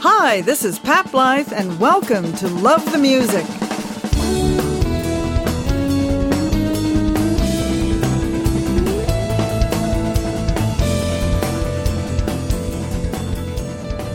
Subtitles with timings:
[0.00, 3.44] Hi, this is Pat Blythe, and welcome to Love the Music.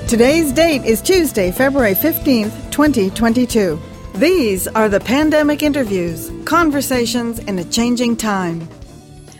[0.07, 3.77] Today's date is Tuesday, February 15th, 2022.
[4.15, 8.69] These are the pandemic interviews, conversations in a changing time.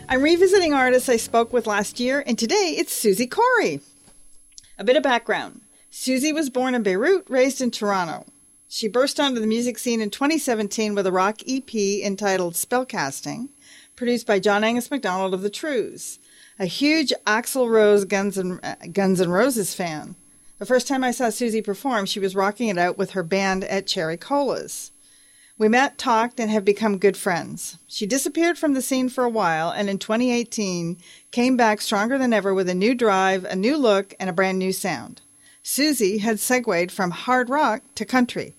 [0.10, 3.80] I'm revisiting artists I spoke with last year, and today it's Suzi Kory.
[4.78, 5.63] A bit of background
[5.94, 8.26] Suzi was born in Beirut, raised in Toronto.
[8.68, 13.50] She burst onto the music scene in 2017 with a rock EP entitled Spellcasting,
[13.96, 16.18] produced by John Angus MacDonald of the Trews,
[16.58, 18.60] a huge Axl Rose Guns and,
[18.92, 20.16] Guns and Roses fan.
[20.58, 23.64] The first time I saw Suzi perform, she was rocking it out with her band
[23.66, 24.92] at Cherry Cola's.
[25.60, 27.78] We met, talked, and have become good friends.
[27.86, 30.98] She disappeared from the scene for a while and in 2018
[31.30, 34.58] came back stronger than ever with a new drive, a new look, and a brand
[34.58, 35.22] new sound.
[35.64, 38.54] Suzi had segued from hard rock to country.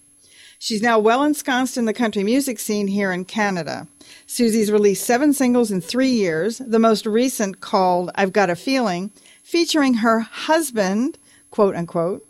[0.58, 3.86] She's now well ensconced in the country music scene here in Canada.
[4.26, 9.10] Suzi's released seven singles in three years, the most recent called I've Got a Feeling,
[9.42, 11.18] featuring her husband,
[11.50, 12.26] quote unquote,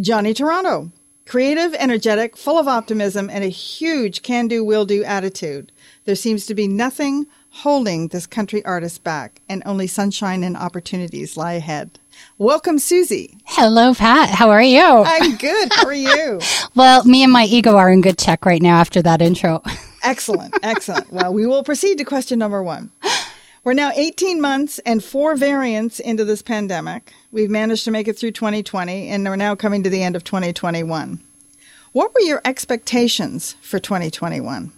[0.00, 0.90] Johnny Toronto.
[1.24, 5.70] Creative, energetic, full of optimism, and a huge can do, will do attitude.
[6.06, 11.36] There seems to be nothing holding this country artist back, and only sunshine and opportunities
[11.36, 11.98] lie ahead.
[12.38, 13.38] Welcome, Suzi.
[13.44, 14.30] Hello, Pat.
[14.30, 14.82] How are you?
[14.82, 15.72] I'm good.
[15.72, 16.40] How are you?
[16.74, 19.62] well, me and my ego are in good check right now after that intro.
[20.02, 20.54] excellent.
[20.62, 21.12] Excellent.
[21.12, 22.90] Well, we will proceed to question number one.
[23.64, 27.12] We're now 18 months and four variants into this pandemic.
[27.32, 30.24] We've managed to make it through 2020, and we're now coming to the end of
[30.24, 31.20] 2021.
[31.92, 34.72] What were your expectations for 2021?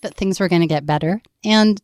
[0.00, 1.20] That things were going to get better.
[1.44, 1.80] And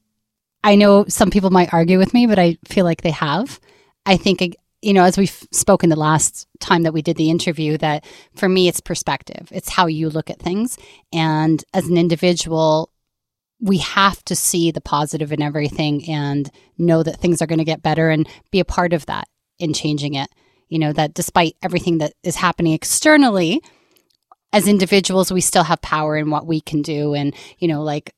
[0.64, 3.60] I know some people might argue with me, but I feel like they have.
[4.06, 7.78] I think, you know, as we've spoken the last time that we did the interview,
[7.78, 8.04] that
[8.34, 9.48] for me, it's perspective.
[9.50, 10.76] It's how you look at things.
[11.12, 12.90] And as an individual,
[13.60, 17.64] we have to see the positive in everything and know that things are going to
[17.64, 19.26] get better and be a part of that
[19.58, 20.28] in changing it.
[20.68, 23.62] You know, that despite everything that is happening externally,
[24.52, 27.14] as individuals, we still have power in what we can do.
[27.14, 28.14] And, you know, like,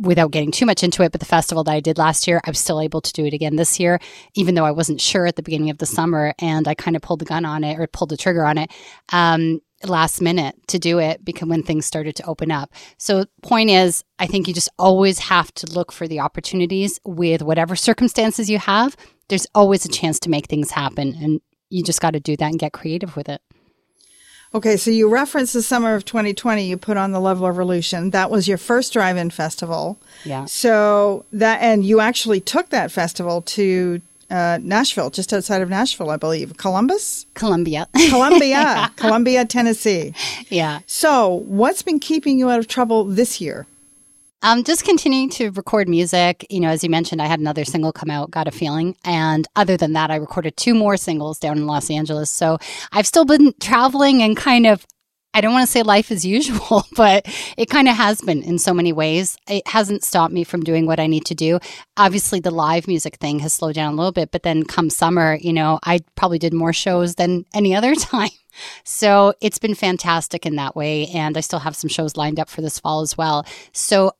[0.00, 2.50] without getting too much into it, but the festival that I did last year, I
[2.50, 4.00] was still able to do it again this year,
[4.34, 6.34] even though I wasn't sure at the beginning of the summer.
[6.38, 8.70] And I kind of pulled the gun on it or pulled the trigger on it.
[9.12, 12.72] Um, last minute to do it because when things started to open up.
[12.98, 17.42] So point is, I think you just always have to look for the opportunities with
[17.42, 18.96] whatever circumstances you have.
[19.28, 22.50] There's always a chance to make things happen and you just got to do that
[22.50, 23.42] and get creative with it.
[24.54, 26.64] Okay, so you referenced the summer of 2020.
[26.64, 28.10] You put on the Love Revolution.
[28.10, 29.98] That was your first drive-in festival.
[30.24, 30.46] Yeah.
[30.46, 36.10] So that, and you actually took that festival to uh, Nashville, just outside of Nashville,
[36.10, 36.56] I believe.
[36.56, 37.26] Columbus?
[37.34, 37.88] Columbia.
[38.08, 38.90] Columbia.
[38.96, 40.14] Columbia, Tennessee.
[40.48, 40.80] Yeah.
[40.86, 43.66] So, what's been keeping you out of trouble this year?
[44.42, 46.46] Um, just continuing to record music.
[46.50, 48.96] You know, as you mentioned, I had another single come out, Got a Feeling.
[49.04, 52.30] And other than that, I recorded two more singles down in Los Angeles.
[52.30, 52.58] So
[52.92, 54.86] I've still been traveling and kind of
[55.36, 57.26] I don't want to say life as usual, but
[57.58, 59.36] it kind of has been in so many ways.
[59.46, 61.58] It hasn't stopped me from doing what I need to do.
[61.98, 65.36] Obviously, the live music thing has slowed down a little bit, but then come summer,
[65.38, 68.30] you know, I probably did more shows than any other time.
[68.84, 71.08] So it's been fantastic in that way.
[71.08, 73.44] And I still have some shows lined up for this fall as well.
[73.72, 74.12] So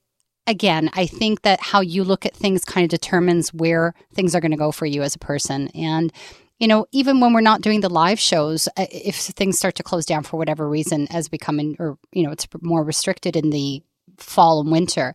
[0.47, 4.41] again, I think that how you look at things kind of determines where things are
[4.41, 5.69] going to go for you as a person.
[5.69, 6.12] And
[6.59, 9.83] you know, even when we're not doing the live shows, uh, if things start to
[9.83, 13.37] close down for whatever reason, as we come in, or, you know, it's more restricted
[13.37, 13.83] in the
[14.17, 15.15] fall and winter,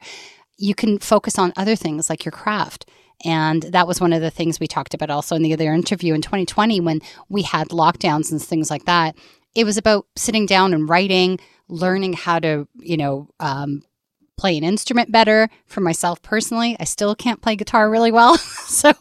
[0.57, 2.87] you can focus on other things like your craft.
[3.25, 6.13] And that was one of the things we talked about also in the other interview
[6.13, 9.15] in 2020 when we had lockdowns and things like that.
[9.55, 13.83] It was about sitting down and writing, learning how to, you know, um,
[14.41, 15.49] play an instrument better.
[15.67, 18.37] For myself personally, I still can't play guitar really well.
[18.65, 18.91] so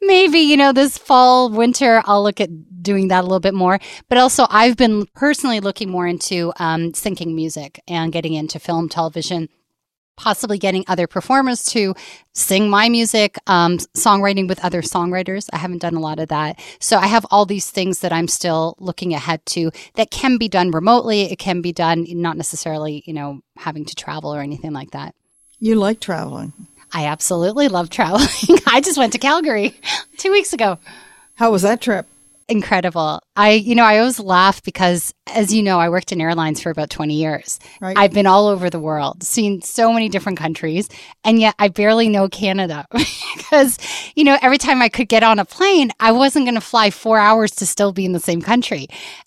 [0.00, 3.80] maybe, you know, this fall, winter, I'll look at doing that a little bit more.
[4.08, 8.88] But also, I've been personally looking more into um, syncing music and getting into film,
[8.88, 9.48] television,
[10.16, 11.94] possibly getting other performers to
[12.32, 15.48] sing my music, um, songwriting with other songwriters.
[15.52, 16.58] I haven't done a lot of that.
[16.80, 20.48] So I have all these things that I'm still looking ahead to that can be
[20.48, 21.22] done remotely.
[21.30, 25.14] It can be done not necessarily, you know, having to travel or anything like that.
[25.58, 26.52] You like traveling.
[26.92, 28.28] I absolutely love traveling.
[28.66, 29.74] I just went to Calgary
[30.16, 30.78] two weeks ago.
[31.34, 32.06] How was that trip?
[32.48, 33.20] Incredible.
[33.34, 36.70] I, you know, I always laugh because, as you know, I worked in airlines for
[36.70, 37.58] about 20 years.
[37.80, 37.96] Right.
[37.96, 40.88] I've been all over the world, seen so many different countries,
[41.24, 42.86] and yet I barely know Canada
[43.36, 43.78] because,
[44.14, 46.90] you know, every time I could get on a plane, I wasn't going to fly
[46.90, 48.86] four hours to still be in the same country.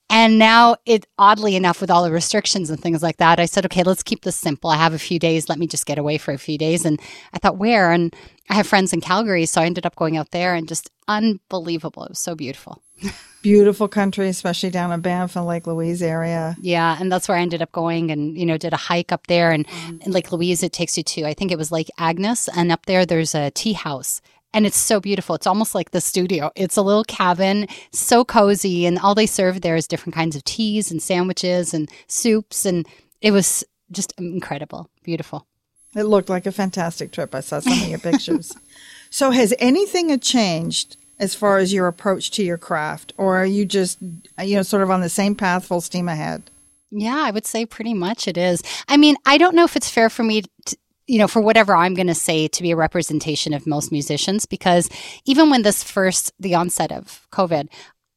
[0.09, 3.65] And now it, oddly enough, with all the restrictions and things like that, I said,
[3.65, 4.71] okay, let's keep this simple.
[4.71, 5.49] I have a few days.
[5.49, 6.83] Let me just get away for a few days.
[6.83, 6.99] And
[7.31, 7.91] I thought, where?
[7.91, 8.15] And
[8.49, 12.05] I have friends in Calgary, so I ended up going out there and just unbelievable.
[12.05, 12.81] It was so beautiful.
[13.41, 16.57] Beautiful country, especially down in Banff and Lake Louise area.
[16.59, 19.27] Yeah, and that's where I ended up going and, you know, did a hike up
[19.27, 19.51] there.
[19.51, 20.05] And mm.
[20.05, 22.49] in Lake Louise, it takes you to, I think it was Lake Agnes.
[22.49, 24.21] And up there, there's a tea house.
[24.53, 25.35] And it's so beautiful.
[25.35, 26.51] It's almost like the studio.
[26.55, 28.85] It's a little cabin, so cozy.
[28.85, 32.65] And all they serve there is different kinds of teas and sandwiches and soups.
[32.65, 32.85] And
[33.21, 35.47] it was just incredible, beautiful.
[35.95, 37.33] It looked like a fantastic trip.
[37.33, 38.53] I saw some of your pictures.
[39.09, 43.65] so, has anything changed as far as your approach to your craft, or are you
[43.65, 46.43] just, you know, sort of on the same path, full steam ahead?
[46.91, 48.63] Yeah, I would say pretty much it is.
[48.87, 50.77] I mean, I don't know if it's fair for me to,
[51.07, 54.45] you know, for whatever I'm going to say to be a representation of most musicians,
[54.45, 54.89] because
[55.25, 57.67] even when this first, the onset of COVID,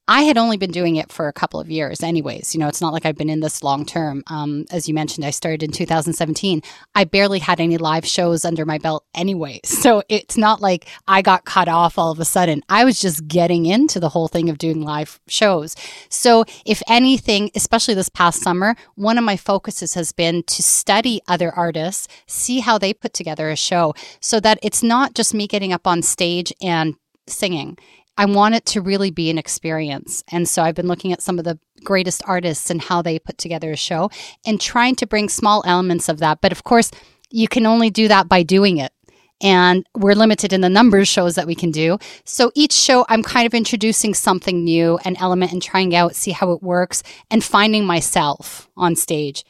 [0.08, 2.54] I had only been doing it for a couple of years, anyways.
[2.54, 4.25] You know, it's not like I've been in this long term.
[4.26, 6.60] Um, as you mentioned, I started in 2017.
[6.94, 9.60] I barely had any live shows under my belt, anyway.
[9.82, 12.62] So it's not like I got cut off all of a sudden.
[12.69, 15.75] I was just getting into the whole thing of doing live shows.
[16.08, 21.20] So, if anything, especially this past summer, one of my focuses has been to study
[21.26, 25.49] other artists, see how they put together a show, so that it's not just me
[25.49, 26.94] getting up on stage and
[27.26, 27.76] singing.
[28.17, 30.23] I want it to really be an experience.
[30.31, 33.38] And so I've been looking at some of the greatest artists and how they put
[33.38, 34.11] together a show
[34.44, 36.41] and trying to bring small elements of that.
[36.41, 36.91] But of course,
[37.31, 38.93] you can only do that by doing it.
[39.41, 41.99] And we're limited in the numbers shows that we can do.
[42.25, 46.31] So each show, I'm kind of introducing something new, an element, and trying out, see
[46.31, 49.44] how it works, and finding myself on stage.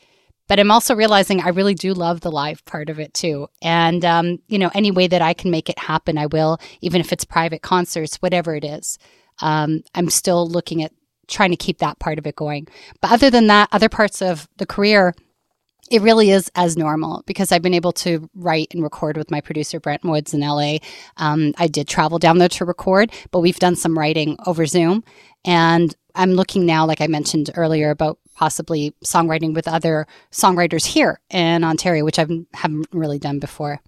[0.52, 3.48] But I'm also realizing I really do love the live part of it too.
[3.62, 7.00] And, um, you know, any way that I can make it happen, I will, even
[7.00, 8.98] if it's private concerts, whatever it is.
[9.40, 10.92] Um, I'm still looking at
[11.26, 12.68] trying to keep that part of it going.
[13.00, 15.14] But other than that, other parts of the career,
[15.90, 19.40] it really is as normal because I've been able to write and record with my
[19.40, 20.76] producer Brent Woods in LA.
[21.16, 25.02] Um, I did travel down there to record, but we've done some writing over Zoom.
[25.46, 31.20] And I'm looking now, like I mentioned earlier, about possibly songwriting with other songwriters here
[31.30, 33.80] in Ontario, which I haven't really done before.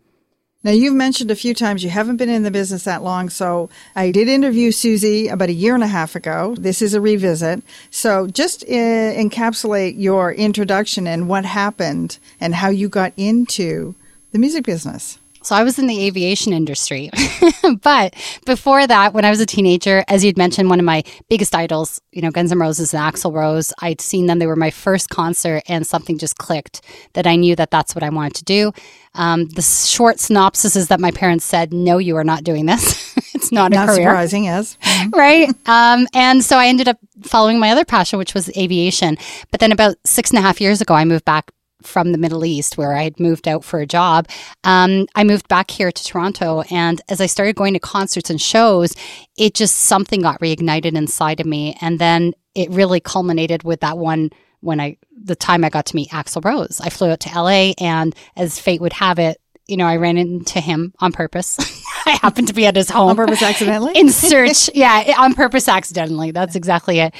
[0.64, 3.28] Now, you've mentioned a few times you haven't been in the business that long.
[3.28, 6.56] So I did interview Suzi about a year and a half ago.
[6.58, 7.62] This is a revisit.
[7.90, 13.94] So just uh, encapsulate your introduction and what happened and how you got into
[14.32, 15.18] the music business.
[15.44, 17.10] So I was in the aviation industry.
[17.82, 18.14] but
[18.46, 22.00] before that, when I was a teenager, as you'd mentioned, one of my biggest idols,
[22.12, 24.38] you know, Guns N' Roses and Axl Rose, I'd seen them.
[24.38, 26.80] They were my first concert and something just clicked
[27.12, 28.72] that I knew that that's what I wanted to do.
[29.14, 33.14] Um, the short synopsis is that my parents said, no, you are not doing this.
[33.34, 34.08] it's not a not career.
[34.08, 34.78] surprising, yes.
[34.94, 35.18] Mm-hmm.
[35.18, 35.48] right.
[35.66, 39.18] Um, and so I ended up following my other passion, which was aviation.
[39.50, 41.50] But then about six and a half years ago, I moved back
[41.86, 44.28] from the Middle East where I had moved out for a job.
[44.64, 46.62] Um, I moved back here to Toronto.
[46.70, 48.94] And as I started going to concerts and shows,
[49.36, 51.76] it just something got reignited inside of me.
[51.80, 55.96] And then it really culminated with that one when I, the time I got to
[55.96, 56.80] meet Axl Rose.
[56.82, 60.18] I flew out to LA and as fate would have it, you know, I ran
[60.18, 61.58] into him on purpose.
[62.06, 63.10] I happened to be at his home.
[63.10, 63.92] On purpose accidentally?
[63.98, 64.68] In search.
[64.74, 66.30] yeah, on purpose accidentally.
[66.32, 67.14] That's exactly it.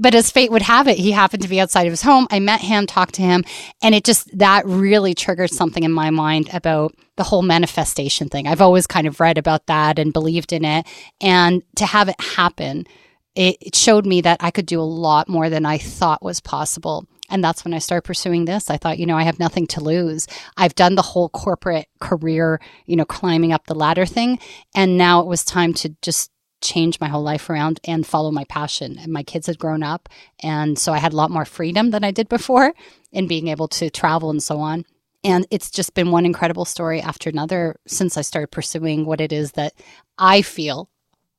[0.00, 2.26] But as fate would have it, he happened to be outside of his home.
[2.30, 3.44] I met him, talked to him,
[3.82, 8.46] and it just that really triggered something in my mind about the whole manifestation thing.
[8.46, 10.86] I've always kind of read about that and believed in it.
[11.20, 12.86] And to have it happen,
[13.34, 16.40] it, it showed me that I could do a lot more than I thought was
[16.40, 17.06] possible.
[17.28, 18.70] And that's when I started pursuing this.
[18.70, 20.26] I thought, you know, I have nothing to lose.
[20.56, 24.38] I've done the whole corporate career, you know, climbing up the ladder thing.
[24.74, 26.30] And now it was time to just
[26.60, 28.98] change my whole life around and follow my passion.
[28.98, 30.08] And my kids had grown up.
[30.42, 32.74] And so I had a lot more freedom than I did before
[33.12, 34.84] in being able to travel and so on.
[35.22, 39.32] And it's just been one incredible story after another since I started pursuing what it
[39.32, 39.74] is that
[40.18, 40.88] I feel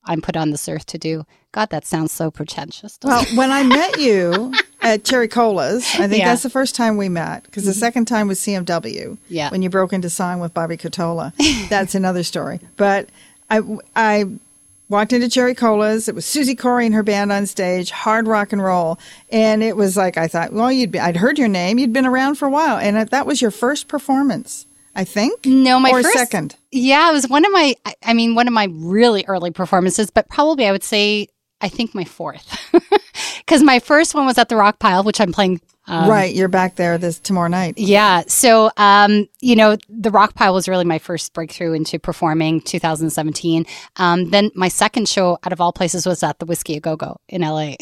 [0.04, 1.26] I'm put on this earth to do.
[1.52, 2.98] God, that sounds so pretentious.
[3.04, 6.30] Well, when I met you at Cherry Cola's, I think yeah.
[6.30, 7.80] that's the first time we met because the mm-hmm.
[7.80, 9.18] second time was CMW.
[9.30, 9.50] Yeah.
[9.50, 11.34] When you broke into song with Bobby Curtola.
[11.70, 12.60] That's another story.
[12.78, 13.10] But
[13.50, 13.62] I,
[13.96, 14.26] I
[14.92, 16.08] walked into Cherry Cola's.
[16.08, 19.00] It was Suzi Kory and her band on stage, hard rock and roll.
[19.32, 21.80] And it was like, I thought, well, you'd be, I'd heard your name.
[21.80, 22.78] You'd been around for a while.
[22.78, 25.46] And that was your first performance, I think.
[25.46, 26.56] No, my or first, second.
[26.72, 30.30] Yeah, it was one of my, I mean, one of my really early performances, but
[30.30, 31.30] probably I would say
[31.62, 32.60] I think my fourth.
[33.52, 36.48] Because my first one was at the Rock Pile, which I'm playing um, right, you're
[36.48, 37.78] back there this tomorrow night.
[37.78, 38.24] Yeah.
[38.28, 43.66] So, um, you know, the Rock Pile was really my first breakthrough into performing 2017.
[43.96, 46.96] Um, then my second show out of all places was at the Whiskey A Go
[46.96, 47.74] Go in LA.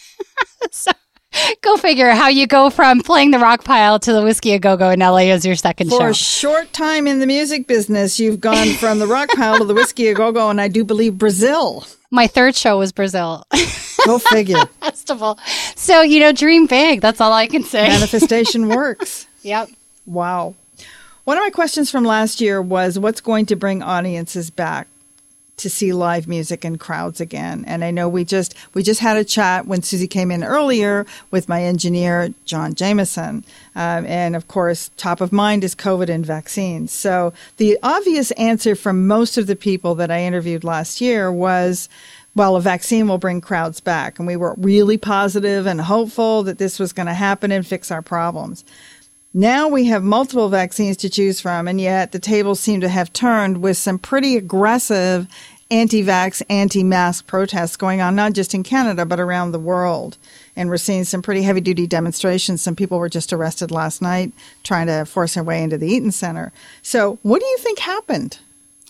[0.70, 0.90] so
[1.62, 4.76] go figure how you go from playing the rock pile to the whiskey a go
[4.76, 5.98] go in LA as your second For show.
[5.98, 9.64] For a short time in the music business, you've gone from the rock pile to
[9.64, 11.86] the whiskey a go go, and I do believe Brazil.
[12.10, 13.44] My third show was Brazil.
[14.04, 14.64] Go figure.
[14.80, 15.38] Festival.
[15.74, 17.00] So, you know, dream big.
[17.00, 17.88] That's all I can say.
[17.88, 19.26] Manifestation works.
[19.42, 19.68] yep.
[20.06, 20.54] Wow.
[21.24, 24.86] One of my questions from last year was what's going to bring audiences back?
[25.60, 27.64] To see live music and crowds again.
[27.66, 31.06] And I know we just we just had a chat when Suzi came in earlier
[31.30, 33.42] with my engineer John Jameson,
[33.74, 36.92] um, and of course, top of mind is COVID and vaccines.
[36.92, 41.88] So the obvious answer from most of the people that I interviewed last year was.
[42.34, 44.18] Well, a vaccine will bring crowds back.
[44.18, 47.90] And we were really positive and hopeful that this was going to happen and fix
[47.90, 48.62] our problems.
[49.38, 53.12] Now we have multiple vaccines to choose from, and yet the tables seem to have
[53.12, 55.28] turned with some pretty aggressive
[55.70, 60.16] anti vax, anti mask protests going on, not just in Canada, but around the world.
[60.56, 62.62] And we're seeing some pretty heavy duty demonstrations.
[62.62, 66.12] Some people were just arrested last night trying to force their way into the Eaton
[66.12, 66.50] Center.
[66.80, 68.38] So, what do you think happened?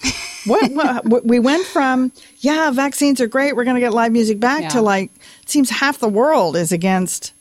[0.47, 4.39] what, what, we went from yeah vaccines are great we're going to get live music
[4.39, 4.69] back yeah.
[4.69, 5.11] to like
[5.43, 7.33] it seems half the world is against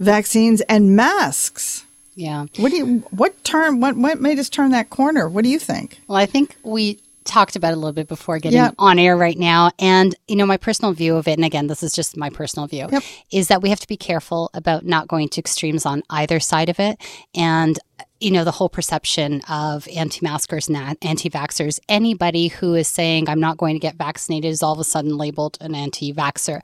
[0.00, 2.46] vaccines and masks yeah.
[2.56, 5.28] What do you what turn what what made us turn that corner?
[5.28, 6.00] What do you think?
[6.06, 8.74] Well, I think we talked about it a little bit before getting yep.
[8.78, 9.70] on air right now.
[9.78, 12.66] And, you know, my personal view of it, and again, this is just my personal
[12.66, 13.02] view, yep.
[13.32, 16.68] is that we have to be careful about not going to extremes on either side
[16.68, 16.98] of it.
[17.34, 17.78] And,
[18.24, 23.28] you know, the whole perception of anti maskers and anti vaxxers, anybody who is saying,
[23.28, 26.60] I'm not going to get vaccinated is all of a sudden labeled an anti vaxxer.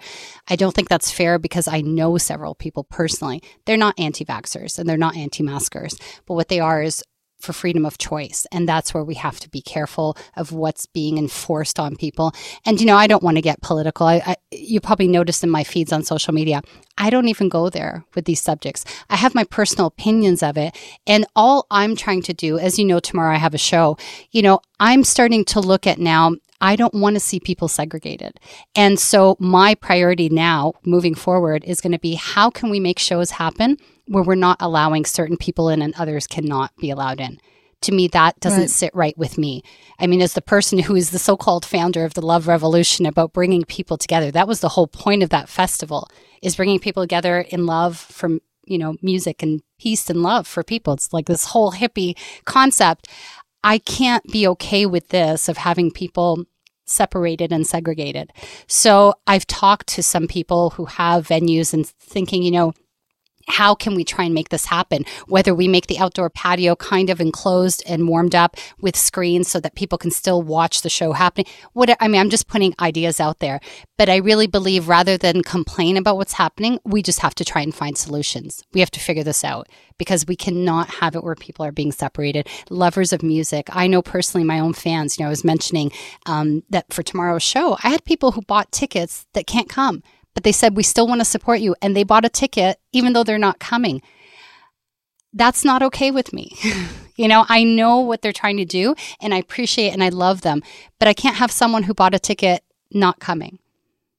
[0.49, 3.43] I don't think that's fair because I know several people personally.
[3.67, 7.05] They're not anti vaxxers and they're not anti maskers, but what they are is
[7.41, 8.47] for freedom of choice.
[8.53, 12.33] And that's where we have to be careful of what's being enforced on people.
[12.65, 14.07] And, you know, I don't want to get political.
[14.07, 16.63] I, I, you probably noticed in my feeds on social media,
[16.99, 18.85] I don't even go there with these subjects.
[19.09, 20.77] I have my personal opinions of it.
[21.07, 23.97] And all I'm trying to do, as you know, tomorrow I have a show,
[24.31, 28.38] you know, I'm starting to look at now I don't want to see people segregated.
[28.75, 32.99] And so my priority now moving forward is going to be how can we make
[32.99, 37.38] shows happen where we're not allowing certain people in and others cannot be allowed in.
[37.83, 38.71] To me, that doesn't right.
[38.71, 39.62] sit right with me.
[39.99, 43.07] I mean, as the person who is the so called founder of the Love Revolution
[43.07, 46.07] about bringing people together, that was the whole point of that festival
[46.43, 50.62] is bringing people together in love from, you know, music and peace and love for
[50.62, 50.93] people.
[50.93, 53.09] It's like this whole hippie concept.
[53.62, 56.45] I can't be okay with this of having people
[56.91, 58.33] separated and segregated.
[58.67, 62.73] So I've talked to some people who have venues and thinking, you know,
[63.50, 65.04] how can we try and make this happen?
[65.26, 69.61] Whether we make the outdoor patio kind of enclosed and warmed up with screens so
[69.61, 71.47] that people can still watch the show happening.
[71.73, 73.61] What I mean, I'm just putting ideas out there,
[73.99, 77.62] but I really believe rather than complain about what's happening, we just have to try
[77.62, 78.62] and find solutions.
[78.73, 81.92] We have to figure this out because we cannot have it where people are being
[81.92, 82.49] separated.
[82.71, 83.69] Lovers of music.
[83.71, 85.92] I know personally my own fans, you know, I was mentioning
[86.26, 90.02] um, that for tomorrow's show, I had people who bought tickets that can't come
[90.35, 91.75] but they said, we still want to support you.
[91.83, 94.03] And they bought a ticket, even though they're not coming.
[95.33, 96.57] That's not okay with me.
[97.17, 100.41] you know, I know what they're trying to do and I appreciate and I love
[100.41, 100.63] them,
[100.99, 103.59] but I can't have someone who bought a ticket not coming.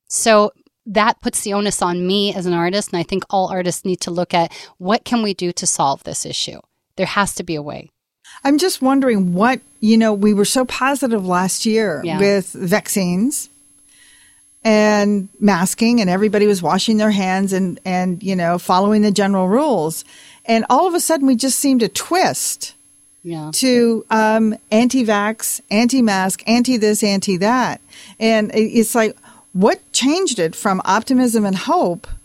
[0.08, 0.52] So
[0.86, 2.92] that puts the onus on me as an artist.
[2.92, 6.04] And I think all artists need to look at what can we do to solve
[6.04, 6.60] this issue?
[6.96, 7.90] There has to be a way.
[8.44, 12.20] I'm just wondering what, you know, we were so positive last year yeah.
[12.20, 13.50] with vaccines
[14.64, 19.48] and masking and everybody was washing their hands and, and, you know, following the general
[19.48, 20.06] rules.
[20.46, 22.74] And all of a sudden we just seemed to twist
[23.24, 23.52] yeah.
[23.54, 27.82] to um, anti-vax, anti-mask, anti-this, anti-that.
[28.20, 29.18] And it's like,
[29.54, 32.08] what changed it from optimism and hope–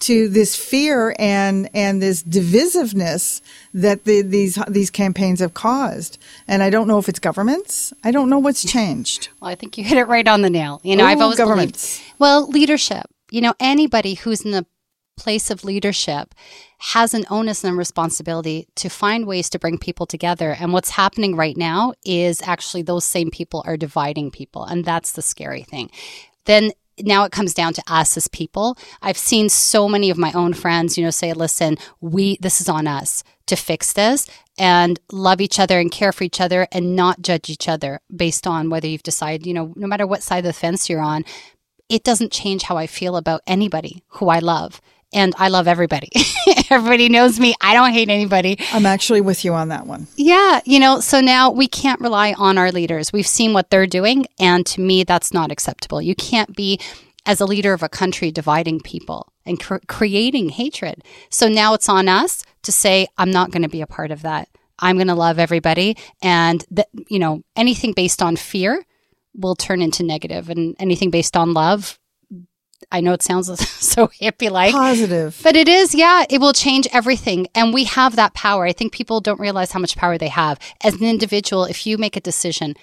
[0.00, 3.40] to this fear and and this divisiveness
[3.74, 6.18] that the, these these campaigns have caused.
[6.48, 7.92] And I don't know if it's governments.
[8.02, 9.28] I don't know what's changed.
[9.40, 10.80] Well, I think you hit it right on the nail.
[10.82, 11.98] You know, Ooh, I've always governments.
[11.98, 12.14] believed.
[12.18, 13.06] Well, leadership.
[13.30, 14.66] You know, anybody who's in the
[15.16, 16.34] place of leadership
[16.78, 20.56] has an onus and a responsibility to find ways to bring people together.
[20.58, 24.64] And what's happening right now is actually those same people are dividing people.
[24.64, 25.90] And that's the scary thing.
[26.46, 28.76] Then now it comes down to us as people.
[29.02, 32.68] I've seen so many of my own friends, you know, say, listen, we, this is
[32.68, 34.26] on us to fix this
[34.58, 38.46] and love each other and care for each other and not judge each other based
[38.46, 41.24] on whether you've decided, you know, no matter what side of the fence you're on,
[41.88, 44.80] it doesn't change how I feel about anybody who I love.
[45.12, 46.08] And I love everybody.
[46.70, 47.54] everybody knows me.
[47.60, 48.58] I don't hate anybody.
[48.72, 50.06] I'm actually with you on that one.
[50.16, 50.60] Yeah.
[50.64, 53.12] You know, so now we can't rely on our leaders.
[53.12, 54.26] We've seen what they're doing.
[54.38, 56.00] And to me, that's not acceptable.
[56.00, 56.78] You can't be,
[57.26, 61.02] as a leader of a country, dividing people and cr- creating hatred.
[61.28, 64.22] So now it's on us to say, I'm not going to be a part of
[64.22, 64.48] that.
[64.78, 65.96] I'm going to love everybody.
[66.22, 68.84] And, that, you know, anything based on fear
[69.34, 71.98] will turn into negative and anything based on love
[72.90, 74.72] I know it sounds so hippie like.
[74.72, 75.38] Positive.
[75.42, 77.46] But it is, yeah, it will change everything.
[77.54, 78.64] And we have that power.
[78.64, 80.58] I think people don't realize how much power they have.
[80.82, 82.74] As an individual, if you make a decision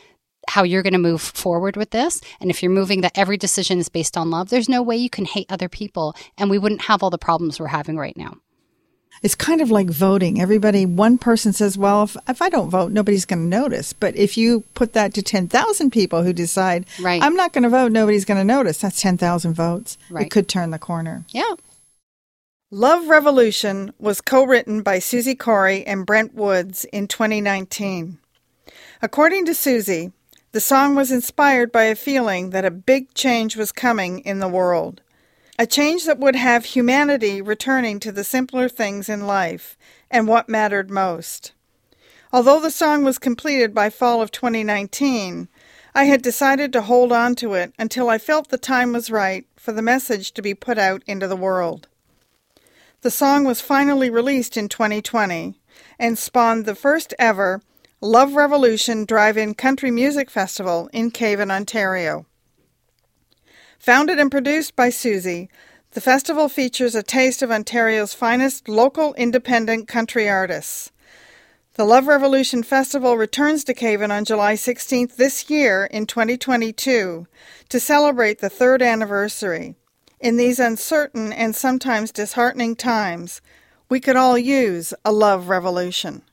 [0.50, 3.80] how you're going to move forward with this, and if you're moving that every decision
[3.80, 6.16] is based on love, there's no way you can hate other people.
[6.38, 8.38] And we wouldn't have all the problems we're having right now.
[9.24, 10.42] It's kind of like voting.
[10.42, 13.94] Everybody, one person says, well, if, if I don't vote, nobody's going to notice.
[13.94, 17.22] But if you put that to 10,000 people who decide, right.
[17.22, 19.98] I'm not going to vote, nobody's going to notice, that's 10,000 votes.
[20.10, 20.26] Right.
[20.26, 21.26] It could turn the corner.
[21.30, 21.56] Yeah.
[22.70, 28.18] Love Revolution was co written by Suzi Kory and Brent Woods in 2019.
[29.02, 30.12] According to Suzi,
[30.52, 34.48] the song was inspired by a feeling that a big change was coming in the
[34.48, 35.02] world.
[35.60, 39.76] A change that would have humanity returning to the simpler things in life
[40.12, 41.54] and what mattered most.
[42.32, 45.48] Although the song was completed by fall of 2019,
[45.96, 49.48] I had decided to hold on to it until I felt the time was right
[49.56, 51.88] for the message to be put out into the world.
[53.02, 55.60] The song was finally released in 2020
[55.98, 57.62] and spawned the first ever
[58.00, 62.28] Love Revolution Drive In Country Music Festival in Cavan, Ontario.
[63.80, 65.50] Founded and produced by Suzi,
[65.92, 70.92] the festival features a taste of Ontario's finest local independent country artists.
[71.76, 77.28] The Love Revolution Festival returns to Cavan on July 16th this year in 2022
[77.70, 79.76] to celebrate the third anniversary.
[80.20, 83.42] In these uncertain and sometimes disheartening times,
[83.90, 86.24] we could all use a love revolution.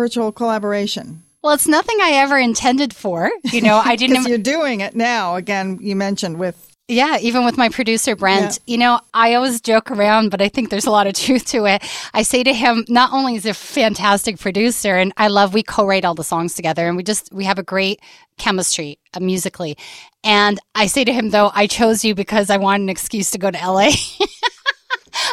[0.00, 1.22] Virtual collaboration?
[1.42, 3.30] Well, it's nothing I ever intended for.
[3.52, 4.26] You know, I didn't.
[4.26, 5.36] you're doing it now.
[5.36, 8.72] Again, you mentioned with yeah, even with my producer, Brent, yeah.
[8.72, 11.66] you know, I always joke around, but I think there's a lot of truth to
[11.66, 11.84] it.
[12.12, 15.62] I say to him, not only is he a fantastic producer, and I love, we
[15.62, 18.00] co write all the songs together, and we just, we have a great
[18.38, 19.76] chemistry uh, musically.
[20.24, 23.38] And I say to him, though, I chose you because I wanted an excuse to
[23.38, 23.90] go to LA.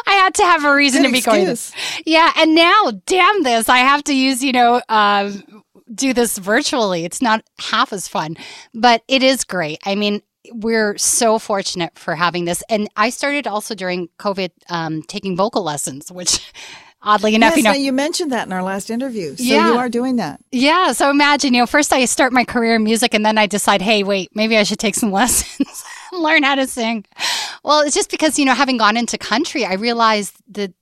[0.06, 1.70] I had to have a reason Good to be excuse.
[1.70, 2.02] going.
[2.06, 5.32] Yeah, and now, damn this, I have to use, you know, uh,
[5.94, 7.04] do this virtually.
[7.04, 8.36] It's not half as fun,
[8.74, 9.78] but it is great.
[9.84, 12.62] I mean, we're so fortunate for having this.
[12.68, 16.40] And I started also during COVID um, taking vocal lessons, which
[17.02, 19.36] oddly enough, yes, you know, you mentioned that in our last interview.
[19.36, 19.72] So yeah.
[19.72, 20.40] you are doing that.
[20.52, 20.92] Yeah.
[20.92, 23.82] So imagine, you know, first I start my career in music and then I decide,
[23.82, 27.04] hey, wait, maybe I should take some lessons, learn how to sing.
[27.64, 30.72] Well, it's just because, you know, having gone into country, I realized that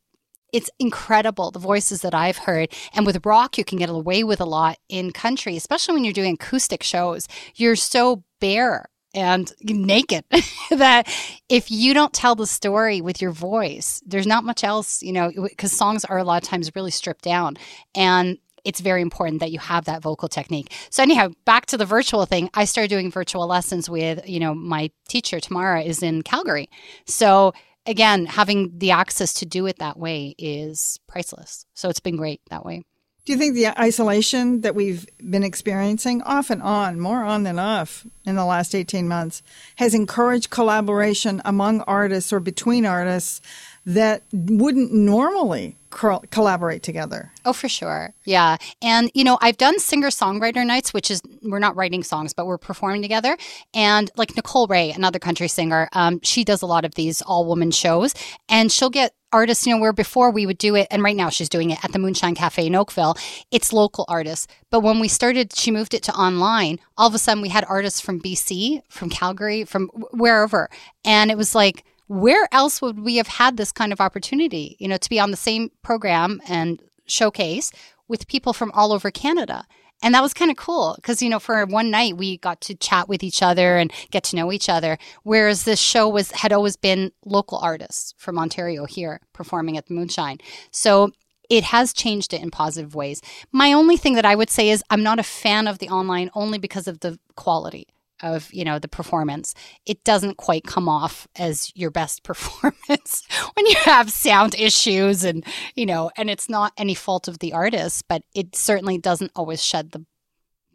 [0.53, 2.73] it's incredible the voices that I've heard.
[2.95, 6.13] And with rock, you can get away with a lot in country, especially when you're
[6.13, 7.29] doing acoustic shows.
[7.55, 8.87] You're so bare
[9.17, 10.25] and naked
[10.71, 11.09] that
[11.49, 15.33] if you don't tell the story with your voice there's not much else you know
[15.43, 17.57] because songs are a lot of times really stripped down
[17.95, 20.73] and it's very important that you have that vocal technique.
[20.91, 24.55] So anyhow back to the virtual thing i started doing virtual lessons with you know
[24.55, 26.69] my teacher tamara is in calgary.
[27.07, 27.55] So
[27.87, 31.67] again having the access to do it that way is priceless.
[31.75, 32.83] So it's been great that way.
[33.27, 37.59] Do you think the isolation that we've been experiencing, off and on, more on than
[37.59, 39.43] off, in the last 18 months,
[39.77, 43.41] has encouraged collaboration among artists or between artists
[43.85, 47.33] that wouldn't normally collaborate together.
[47.45, 48.13] Oh, for sure.
[48.25, 48.57] Yeah.
[48.83, 52.47] And, you know, I've done singer songwriter nights, which is, we're not writing songs, but
[52.47, 53.37] we're performing together.
[53.75, 57.47] And like Nicole Ray, another country singer, um, she does a lot of these all
[57.47, 58.15] woman shows
[58.49, 61.29] and she'll get artists, you know, where before we would do it, and right now
[61.29, 63.17] she's doing it at the Moonshine Cafe in Oakville,
[63.51, 64.47] it's local artists.
[64.71, 67.65] But when we started, she moved it to online, all of a sudden we had
[67.69, 70.71] artists from BC, from Calgary, from wherever.
[71.05, 74.89] And it was like, where else would we have had this kind of opportunity, you
[74.89, 77.73] know, to be on the same program and showcase
[78.09, 79.65] with people from all over Canada?
[80.03, 82.75] And that was kind of cool because, you know, for one night we got to
[82.75, 84.99] chat with each other and get to know each other.
[85.23, 89.95] Whereas this show was, had always been local artists from Ontario here performing at the
[89.95, 90.39] Moonshine.
[90.71, 91.13] So
[91.49, 93.23] it has changed it in positive ways.
[93.53, 96.31] My only thing that I would say is I'm not a fan of the online
[96.35, 97.87] only because of the quality
[98.23, 103.67] of you know the performance it doesn't quite come off as your best performance when
[103.67, 108.05] you have sound issues and you know and it's not any fault of the artist
[108.09, 110.05] but it certainly doesn't always shed the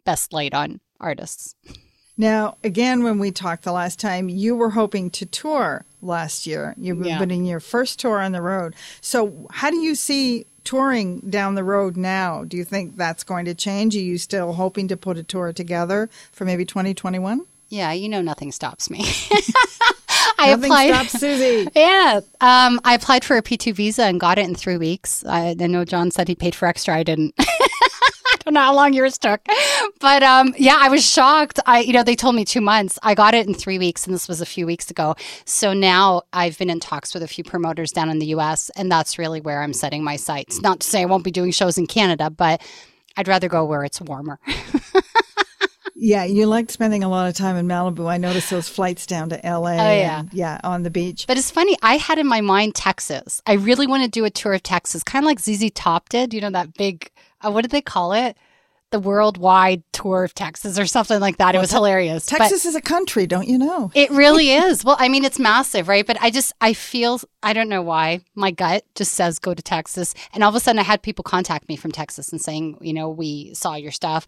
[0.04, 1.54] best light on artists.
[2.16, 6.74] Now again when we talked the last time you were hoping to tour last year.
[6.76, 7.18] You were yeah.
[7.18, 8.74] putting your first tour on the road.
[9.00, 13.44] So how do you see touring down the road now, do you think that's going
[13.46, 13.96] to change?
[13.96, 17.44] Are you still hoping to put a tour together for maybe 2021?
[17.68, 19.00] Yeah, you know, nothing stops me.
[20.38, 21.08] I nothing applied.
[21.08, 21.70] stops Suzi.
[21.74, 25.24] Yeah, um, I applied for a P2 visa and got it in three weeks.
[25.24, 26.96] I, I know John said he paid for extra.
[26.96, 27.34] I didn't.
[28.44, 29.40] don't know how long yours took.
[30.00, 31.60] But um, yeah, I was shocked.
[31.66, 32.98] I, you know, they told me two months.
[33.02, 35.14] I got it in three weeks, and this was a few weeks ago.
[35.44, 38.90] So now I've been in talks with a few promoters down in the US, and
[38.90, 40.60] that's really where I'm setting my sights.
[40.60, 42.60] Not to say I won't be doing shows in Canada, but
[43.16, 44.40] I'd rather go where it's warmer.
[46.04, 48.10] Yeah, you liked spending a lot of time in Malibu.
[48.10, 49.74] I noticed those flights down to LA.
[49.74, 50.18] Oh, yeah.
[50.18, 51.28] And, yeah, on the beach.
[51.28, 53.40] But it's funny, I had in my mind Texas.
[53.46, 56.34] I really want to do a tour of Texas, kind of like ZZ Top did,
[56.34, 57.08] you know, that big
[57.44, 58.36] uh, what did they call it?
[58.90, 61.54] The worldwide tour of Texas or something like that.
[61.54, 62.26] Well, it was te- hilarious.
[62.26, 63.90] Texas but is a country, don't you know?
[63.94, 64.84] It really is.
[64.84, 66.06] Well, I mean, it's massive, right?
[66.06, 69.62] But I just, I feel, I don't know why, my gut just says go to
[69.62, 70.14] Texas.
[70.34, 72.92] And all of a sudden, I had people contact me from Texas and saying, you
[72.92, 74.26] know, we saw your stuff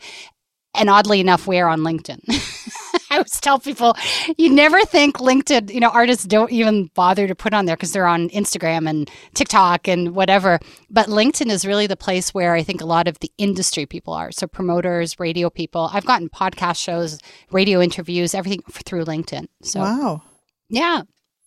[0.74, 2.20] and oddly enough, we're on LinkedIn.
[3.14, 3.96] I always tell people,
[4.36, 7.92] you never think LinkedIn, you know, artists don't even bother to put on there because
[7.92, 10.58] they're on Instagram and TikTok and whatever.
[10.90, 14.14] But LinkedIn is really the place where I think a lot of the industry people
[14.14, 14.32] are.
[14.32, 15.90] So promoters, radio people.
[15.92, 17.20] I've gotten podcast shows,
[17.52, 19.46] radio interviews, everything through LinkedIn.
[19.62, 20.22] So wow,
[20.68, 21.02] yeah.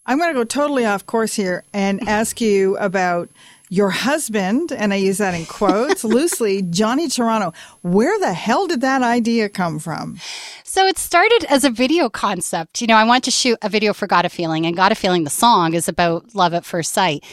[0.06, 3.30] I'm going to go totally off course here and ask you about
[3.70, 7.54] your husband, and I use that in quotes loosely, Johnny Toronto.
[7.82, 10.20] Where the hell did that idea come from?
[10.64, 12.82] So it started as a video concept.
[12.82, 14.96] You know, I wanted to shoot a video for Got a Feeling, and Got a
[14.96, 17.24] Feeling, the song, is about love at first sight.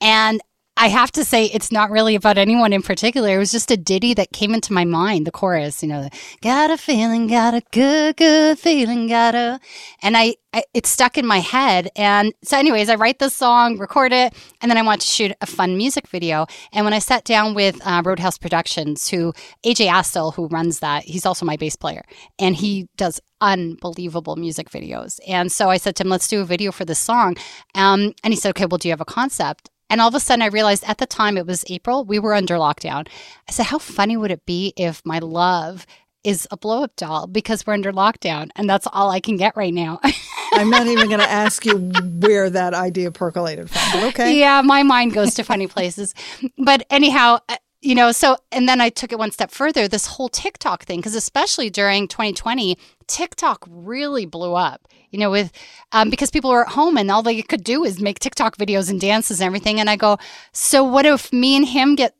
[0.00, 0.40] And
[0.76, 3.36] I have to say, it's not really about anyone in particular.
[3.36, 6.08] It was just a ditty that came into my mind, the chorus, you know,
[6.40, 9.60] got a feeling, got a good, good feeling, got a,
[10.02, 11.90] and I, I, it stuck in my head.
[11.94, 15.32] And so, anyways, I write the song, record it, and then I want to shoot
[15.40, 16.46] a fun music video.
[16.72, 19.32] And when I sat down with uh, Roadhouse Productions, who
[19.64, 22.02] AJ Astel, who runs that, he's also my bass player,
[22.40, 25.20] and he does unbelievable music videos.
[25.28, 27.36] And so I said to him, let's do a video for this song.
[27.76, 29.70] Um, and he said, okay, well, do you have a concept?
[29.90, 32.34] And all of a sudden, I realized at the time it was April, we were
[32.34, 33.06] under lockdown.
[33.48, 35.86] I said, How funny would it be if my love
[36.24, 39.56] is a blow up doll because we're under lockdown and that's all I can get
[39.56, 40.00] right now?
[40.52, 41.76] I'm not even going to ask you
[42.20, 44.38] where that idea percolated from, okay.
[44.38, 46.14] Yeah, my mind goes to funny places.
[46.56, 50.06] But anyhow, uh, you know, so, and then I took it one step further this
[50.06, 55.52] whole TikTok thing, because especially during 2020, TikTok really blew up, you know, with,
[55.92, 58.90] um, because people were at home and all they could do is make TikTok videos
[58.90, 59.80] and dances and everything.
[59.80, 60.18] And I go,
[60.52, 62.14] so what if me and him get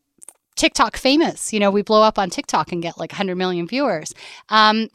[0.57, 1.53] TikTok famous?
[1.53, 4.14] You know, we blow up on TikTok and get like 100 million viewers
[4.49, 4.88] um,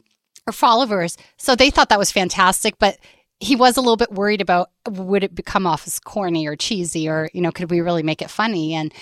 [0.46, 1.16] or followers.
[1.36, 2.78] So they thought that was fantastic.
[2.78, 2.98] But
[3.40, 7.08] he was a little bit worried about would it become off as corny or cheesy
[7.08, 8.92] or you know could we really make it funny and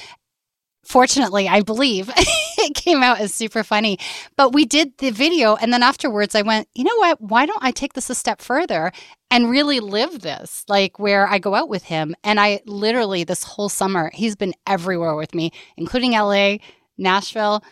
[0.84, 3.98] fortunately, I believe it came out as super funny.
[4.36, 5.56] But we did the video.
[5.56, 7.20] And then afterwards, I went, you know what?
[7.20, 8.92] Why don't I take this a step further
[9.30, 10.64] and really live this?
[10.68, 12.14] Like where I go out with him.
[12.24, 16.56] And I literally, this whole summer, he's been everywhere with me, including LA,
[16.96, 17.62] Nashville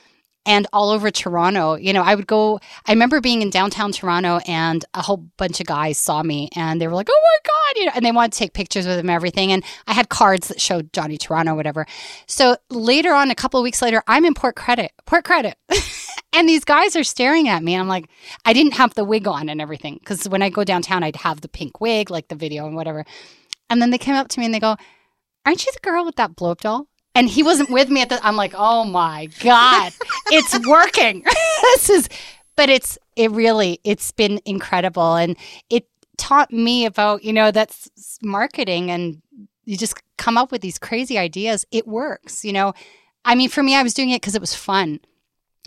[0.47, 1.75] and all over Toronto.
[1.75, 5.61] You know, I would go, I remember being in downtown Toronto and a whole bunch
[5.61, 8.13] of guys saw me and they were like, oh my God, you know, and they
[8.13, 9.53] wanted to take pictures with him, everything.
[9.53, 11.85] And I had cards that showed Johnny Toronto, whatever.
[12.27, 15.59] So later on, a couple of weeks later, I'm in Port Credit, Port Credit.
[16.33, 17.75] and these guys are staring at me.
[17.77, 18.09] I'm like,
[18.45, 20.01] I didn't have the wig on and everything.
[20.05, 23.05] Cause when I go downtown, I'd have the pink wig, like the video and whatever.
[23.69, 24.77] And then they came up to me and they go,
[25.45, 26.89] Aren't you the girl with that blow up doll?
[27.17, 29.93] And he wasn't with me at the i'm like oh my god
[30.31, 31.25] it's working.
[31.63, 32.09] This is
[32.55, 35.17] but it's it really it's been incredible.
[35.17, 35.37] And
[35.71, 37.91] it taught me about you know that's
[38.23, 39.21] marketing and
[39.65, 41.67] you just come up with these crazy ideas.
[41.71, 42.73] It works you know?
[43.25, 45.01] I mean for me i was doing it because it was fun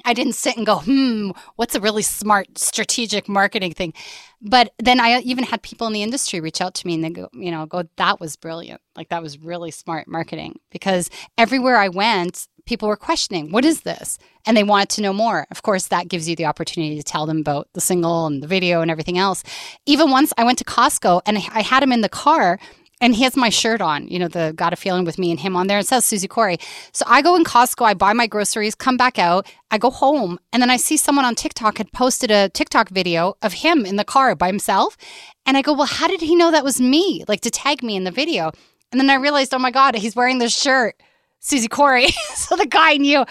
[0.06, 3.94] I didn't sit and go, hmm, what's a really smart strategic marketing thing?
[4.42, 7.10] But then I even had people in the industry reach out to me and they
[7.10, 8.82] go, you know, go, that was brilliant.
[8.96, 13.82] Like that was really smart marketing because everywhere I went, people were questioning, what is
[13.82, 14.18] this?
[14.46, 15.48] And they wanted to know more.
[15.52, 18.48] Of course, that gives you the opportunity to tell them about the single and the
[18.48, 19.44] video and everything else.
[19.86, 22.60] Even once I went to Costco and I had him in the car
[23.02, 25.40] and he has my shirt on, you know, the Got a Feeling with me and
[25.40, 25.80] him on there.
[25.80, 26.58] It says Suzi Kory.
[26.92, 30.40] So I go in Costco, I buy my groceries, come back out, I go home,
[30.52, 33.96] and then I see someone on TikTok had posted a TikTok video of him in
[33.96, 34.98] the car by himself.
[35.46, 37.24] And I go, well, how did he know that was me?
[37.28, 38.52] Like to tag me in the video.
[38.92, 40.96] And then I realized, oh my God, he's wearing this shirt,
[41.42, 42.08] Suzi Kory.
[42.36, 43.26] so the guy knew.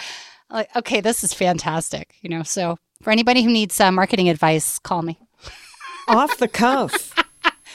[0.51, 2.43] Like, okay, this is fantastic, you know.
[2.43, 5.19] So for anybody who needs uh, marketing advice, call me.
[6.09, 7.13] Off the cuff.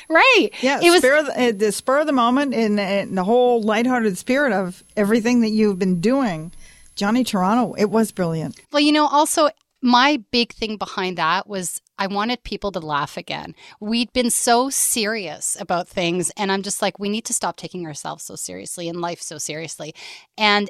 [0.09, 0.49] Right.
[0.61, 4.17] Yeah, it was the, uh, the spur of the moment in, in the whole lighthearted
[4.17, 6.51] spirit of everything that you've been doing.
[6.95, 8.59] Johnny Toronto, it was brilliant.
[8.71, 9.49] Well, you know, also
[9.81, 13.53] my big thing behind that was I wanted people to laugh again.
[13.79, 17.85] We'd been so serious about things, and I'm just like, we need to stop taking
[17.85, 19.93] ourselves so seriously and life so seriously.
[20.37, 20.69] And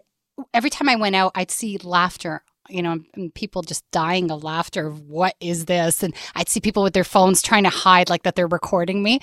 [0.54, 3.00] every time I went out, I'd see laughter you know,
[3.34, 4.90] people just dying of laughter.
[4.90, 6.04] What is this?
[6.04, 9.20] And I'd see people with their phones trying to hide like that they're recording me.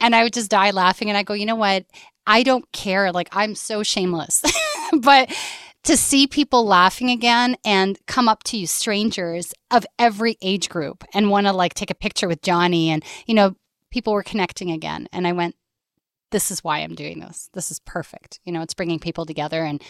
[0.00, 1.08] And I would just die laughing.
[1.08, 1.86] And I go, you know what?
[2.26, 3.12] I don't care.
[3.12, 4.42] Like, I'm so shameless.
[5.00, 5.32] but
[5.84, 11.04] to see people laughing again and come up to you, strangers of every age group,
[11.12, 13.56] and want to like take a picture with Johnny, and, you know,
[13.90, 15.08] people were connecting again.
[15.12, 15.56] And I went,
[16.30, 17.48] this is why I'm doing this.
[17.52, 18.40] This is perfect.
[18.44, 19.82] You know, it's bringing people together and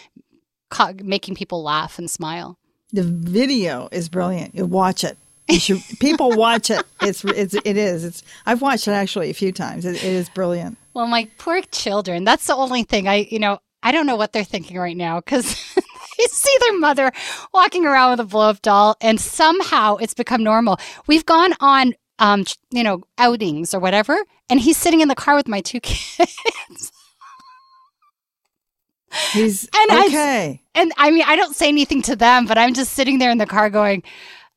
[1.02, 2.58] making people laugh and smile.
[2.92, 4.54] The video is brilliant.
[4.54, 5.16] You watch it.
[5.48, 6.84] You should, people watch it.
[7.00, 8.04] It's, it's it is.
[8.04, 9.84] It's I've watched it actually a few times.
[9.84, 10.78] It, it is brilliant.
[10.94, 12.24] Well, my poor children.
[12.24, 15.20] That's the only thing I you know I don't know what they're thinking right now
[15.20, 15.44] because
[16.18, 17.12] they see their mother
[17.52, 20.78] walking around with a blow up doll, and somehow it's become normal.
[21.06, 24.16] We've gone on um, you know, outings or whatever.
[24.48, 26.92] And he's sitting in the car with my two kids.
[29.32, 30.62] He's and okay.
[30.74, 33.30] I, and I mean, I don't say anything to them, but I'm just sitting there
[33.30, 34.02] in the car going,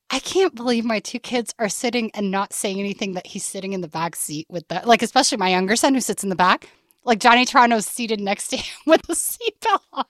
[0.09, 3.73] I can't believe my two kids are sitting and not saying anything that he's sitting
[3.73, 6.35] in the back seat with the like, especially my younger son who sits in the
[6.35, 6.69] back.
[7.03, 10.05] Like Johnny Toronto's seated next to him with the seatbelt on.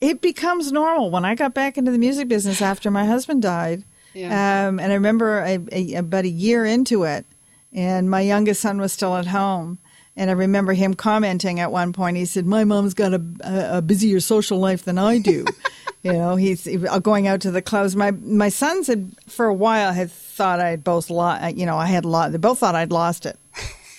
[0.00, 1.10] It becomes normal.
[1.10, 4.68] When I got back into the music business after my husband died, yeah.
[4.68, 7.26] um, and I remember a, a, about a year into it,
[7.72, 9.78] and my youngest son was still at home
[10.18, 12.16] And I remember him commenting at one point.
[12.16, 15.46] He said, "My mom's got a, a, busier social life than I do."
[16.02, 16.66] you know, he's
[17.02, 17.94] going out to the clubs.
[17.94, 21.56] My my sons had for a while had thought I'd both lost.
[21.56, 22.32] You know, I had lost.
[22.32, 23.38] They both thought I'd lost it.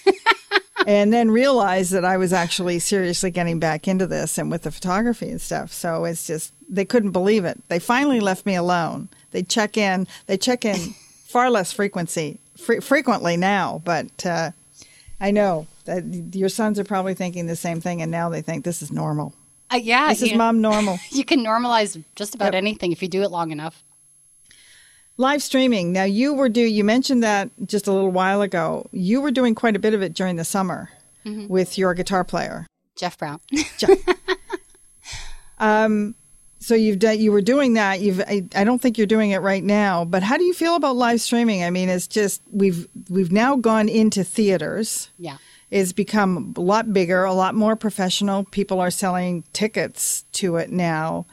[0.88, 4.71] and then realized that I was actually seriously getting back into this and with the
[4.71, 5.71] photography and stuff.
[5.71, 7.62] So it's just they couldn't believe it.
[7.69, 9.08] They finally left me alone.
[9.32, 10.05] They check in.
[10.25, 10.75] They check in
[11.27, 14.51] far less frequency fre- frequently now, but uh,
[15.21, 18.63] I know that your sons are probably thinking the same thing, and now they think
[18.63, 19.34] this is normal.
[19.71, 20.99] Uh, yeah, this is know, mom normal.
[21.12, 22.56] You can normalize just about yep.
[22.56, 23.84] anything if you do it long enough.
[25.17, 25.91] Live streaming.
[25.91, 28.88] Now you were do you mentioned that just a little while ago.
[28.91, 30.89] You were doing quite a bit of it during the summer
[31.25, 31.47] mm-hmm.
[31.47, 33.41] with your guitar player, Jeff Brown.
[33.78, 33.97] Jeff.
[35.60, 36.15] um,
[36.59, 38.01] so you've done you were doing that.
[38.01, 40.05] You've I, I don't think you're doing it right now.
[40.05, 41.63] But how do you feel about live streaming?
[41.63, 45.09] I mean, it's just we've we've now gone into theaters.
[45.17, 45.37] Yeah
[45.71, 48.43] is become a lot bigger, a lot more professional.
[48.45, 51.25] People are selling tickets to it now.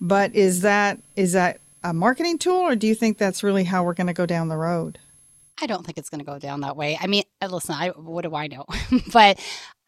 [0.00, 3.84] But is that is that a marketing tool, or do you think that's really how
[3.84, 4.98] we're going to go down the road?
[5.60, 6.98] I don't think it's going to go down that way.
[7.00, 8.64] I mean, listen, I, what do I know?
[9.12, 9.38] but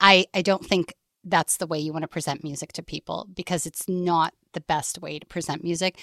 [0.01, 0.95] I I don't think
[1.27, 5.03] that's the way you want to present music to people because it's not the best
[5.03, 5.99] way to present music.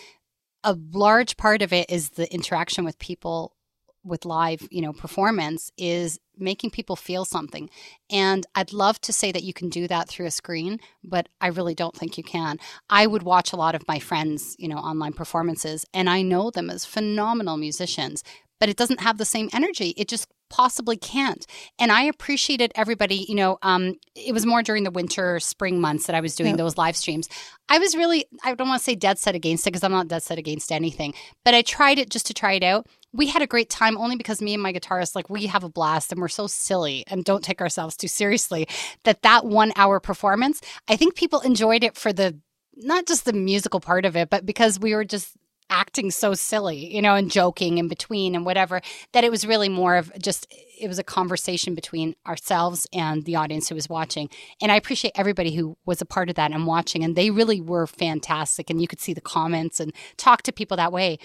[0.63, 3.55] A large part of it is the interaction with people
[4.03, 7.69] with live, you know, performance is making people feel something.
[8.09, 11.47] And I'd love to say that you can do that through a screen, but I
[11.47, 12.59] really don't think you can.
[12.89, 16.51] I would watch a lot of my friends, you know, online performances and I know
[16.51, 18.23] them as phenomenal musicians,
[18.59, 19.93] but it doesn't have the same energy.
[19.95, 21.47] It just possibly can't.
[21.79, 26.05] And I appreciated everybody, you know, um, it was more during the winter, spring months
[26.05, 26.57] that I was doing yep.
[26.59, 27.27] those live streams.
[27.69, 30.09] I was really, I don't want to say dead set against it because I'm not
[30.09, 32.85] dead set against anything, but I tried it just to try it out.
[33.11, 35.69] We had a great time only because me and my guitarist, like, we have a
[35.69, 38.67] blast and we're so silly and don't take ourselves too seriously
[39.05, 42.37] that that one hour performance, I think people enjoyed it for the
[42.75, 45.35] not just the musical part of it, but because we were just
[45.69, 49.69] acting so silly, you know, and joking in between and whatever, that it was really
[49.69, 50.47] more of just,
[50.79, 54.29] it was a conversation between ourselves and the audience who was watching.
[54.61, 57.03] And I appreciate everybody who was a part of that and watching.
[57.03, 58.69] And they really were fantastic.
[58.69, 61.17] And you could see the comments and talk to people that way.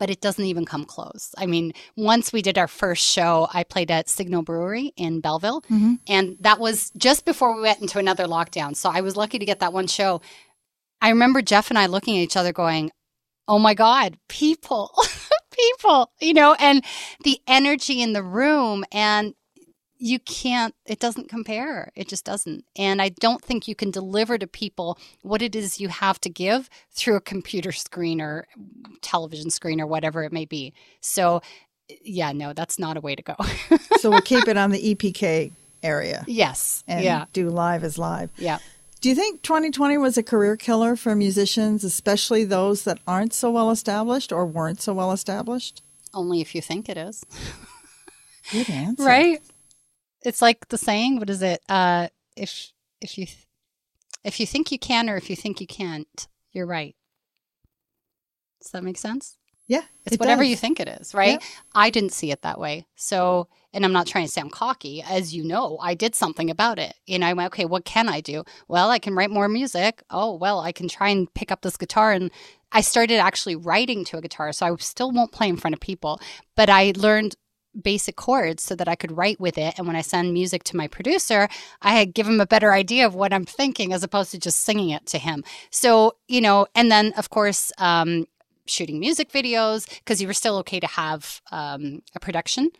[0.00, 1.32] But it doesn't even come close.
[1.38, 5.62] I mean, once we did our first show, I played at Signal Brewery in Belleville.
[5.62, 5.94] Mm-hmm.
[6.08, 8.74] And that was just before we went into another lockdown.
[8.74, 10.20] So I was lucky to get that one show.
[11.00, 12.90] I remember Jeff and I looking at each other going,
[13.48, 14.92] oh my God, people,
[15.50, 16.84] people, you know, and
[17.24, 19.34] the energy in the room and
[19.96, 21.90] you can't, it doesn't compare.
[21.94, 22.64] It just doesn't.
[22.76, 26.28] And I don't think you can deliver to people what it is you have to
[26.28, 28.46] give through a computer screen or
[29.00, 30.74] television screen or whatever it may be.
[31.00, 31.40] So,
[32.02, 33.36] yeah, no, that's not a way to go.
[33.98, 35.52] so we'll keep it on the EPK
[35.82, 36.24] area.
[36.26, 36.82] Yes.
[36.88, 37.26] And yeah.
[37.32, 38.30] do live as live.
[38.36, 38.58] Yeah.
[39.04, 43.50] Do you think 2020 was a career killer for musicians, especially those that aren't so
[43.50, 45.82] well established or weren't so well established?
[46.14, 47.22] Only if you think it is.
[48.50, 49.04] Good answer.
[49.04, 49.42] Right?
[50.22, 51.60] It's like the saying, what is it?
[51.68, 53.26] Uh, if if you
[54.24, 56.96] if you think you can or if you think you can't, you're right.
[58.62, 59.36] Does that make sense?
[59.66, 59.82] Yeah.
[60.04, 60.50] It's it whatever does.
[60.50, 61.40] you think it is, right?
[61.40, 61.46] Yeah.
[61.74, 62.86] I didn't see it that way.
[62.96, 65.02] So, and I'm not trying to sound cocky.
[65.02, 66.94] As you know, I did something about it.
[67.08, 68.44] And I went, okay, what can I do?
[68.68, 70.02] Well, I can write more music.
[70.10, 72.12] Oh, well, I can try and pick up this guitar.
[72.12, 72.30] And
[72.72, 74.52] I started actually writing to a guitar.
[74.52, 76.20] So I still won't play in front of people,
[76.56, 77.36] but I learned
[77.80, 79.74] basic chords so that I could write with it.
[79.76, 81.48] And when I send music to my producer,
[81.82, 84.60] I had give him a better idea of what I'm thinking as opposed to just
[84.60, 85.42] singing it to him.
[85.70, 88.26] So, you know, and then of course, um,
[88.66, 92.70] shooting music videos because you were still okay to have um, a production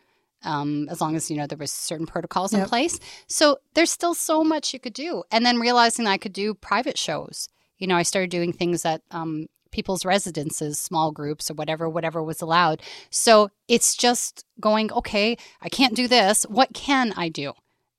[0.45, 2.63] um, as long as you know there was certain protocols yep.
[2.63, 2.99] in place.
[3.27, 6.99] So there's still so much you could do, and then realizing I could do private
[6.99, 7.49] shows.
[7.79, 12.23] You know, I started doing things at um, people's residences, small groups, or whatever, whatever
[12.23, 12.81] was allowed.
[13.11, 16.45] So it's just going, okay, I can't do this.
[16.45, 17.55] What can I do?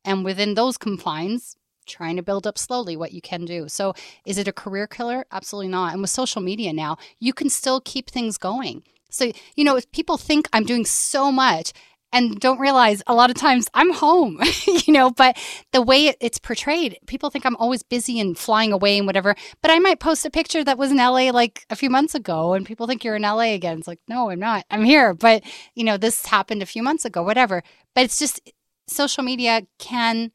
[0.05, 3.67] And within those confines, trying to build up slowly what you can do.
[3.67, 3.93] So,
[4.25, 5.25] is it a career killer?
[5.31, 5.93] Absolutely not.
[5.93, 8.83] And with social media now, you can still keep things going.
[9.09, 11.71] So, you know, if people think I'm doing so much
[12.11, 14.39] and don't realize a lot of times I'm home,
[14.85, 15.37] you know, but
[15.71, 19.35] the way it's portrayed, people think I'm always busy and flying away and whatever.
[19.61, 22.53] But I might post a picture that was in LA like a few months ago
[22.53, 23.79] and people think you're in LA again.
[23.79, 24.65] It's like, no, I'm not.
[24.69, 25.13] I'm here.
[25.13, 25.43] But,
[25.75, 27.63] you know, this happened a few months ago, whatever.
[27.93, 28.51] But it's just
[28.87, 30.31] social media can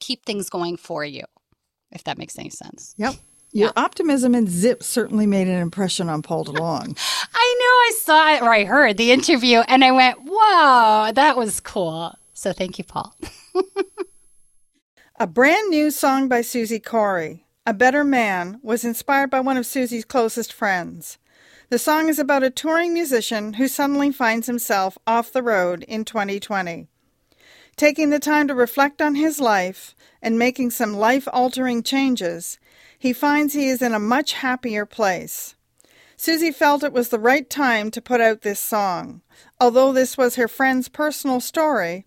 [0.00, 1.24] keep things going for you,
[1.90, 2.94] if that makes any sense.
[2.98, 3.14] Yep.
[3.52, 3.82] Your yeah.
[3.82, 6.98] optimism and zip certainly made an impression on Paul DeLong.
[7.34, 11.36] I know I saw it or I heard the interview and I went, whoa, that
[11.36, 12.14] was cool.
[12.34, 13.14] So thank you, Paul.
[15.18, 19.64] A brand new song by Suzi Kory, A Better Man, was inspired by one of
[19.64, 21.16] Suzi's closest friends.
[21.70, 26.04] The song is about a touring musician who suddenly finds himself off the road in
[26.04, 26.88] 2020.
[27.76, 32.58] Taking the time to reflect on his life and making some life altering changes,
[32.98, 35.54] he finds he is in a much happier place.
[36.16, 39.20] Suzi felt it was the right time to put out this song.
[39.60, 42.06] Although this was her friend's personal story,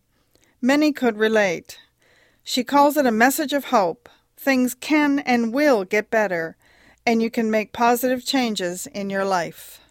[0.59, 1.77] many could relate.
[2.43, 4.09] She calls it a message of hope.
[4.35, 6.57] Things can and will get better,
[7.05, 9.81] and you can make positive changes in your life.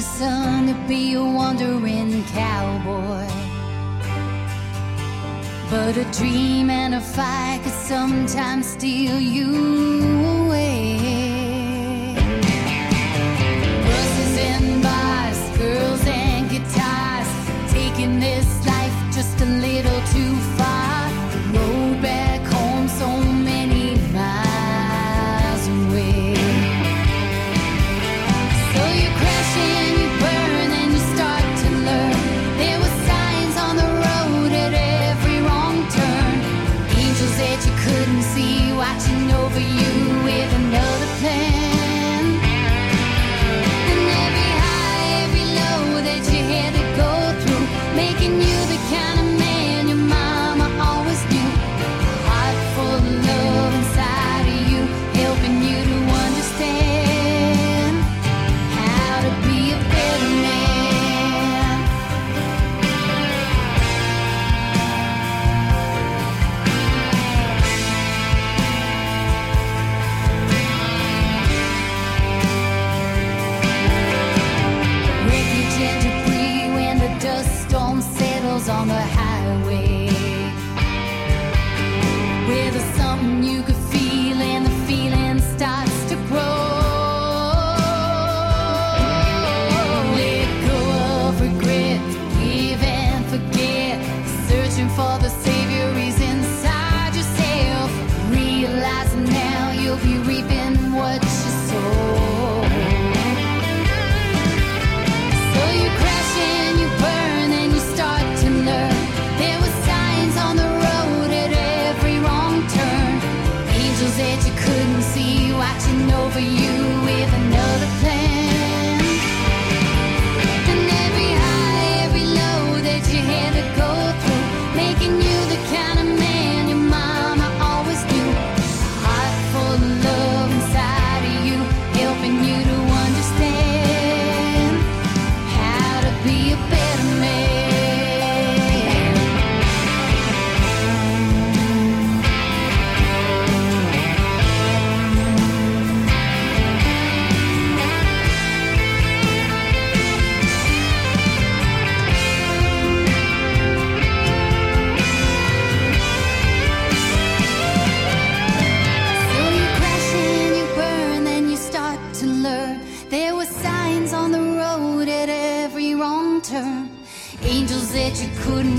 [0.00, 3.26] A son to be a wandering cowboy.
[5.68, 9.50] But a dream and a fight could sometimes steal you
[10.46, 11.19] away.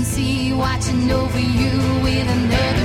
[0.00, 2.81] See watching over you with another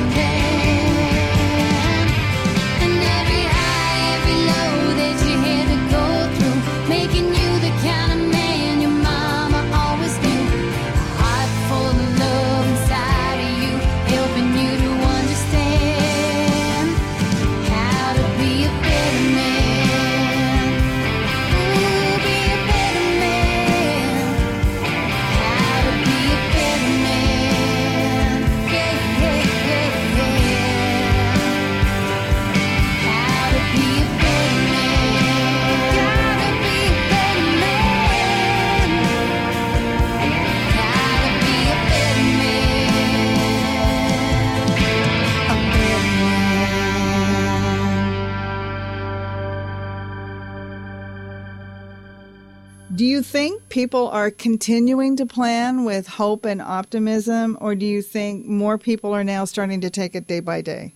[53.77, 59.13] people are continuing to plan with hope and optimism, or do you think more people
[59.13, 60.95] are now starting to take it day by day?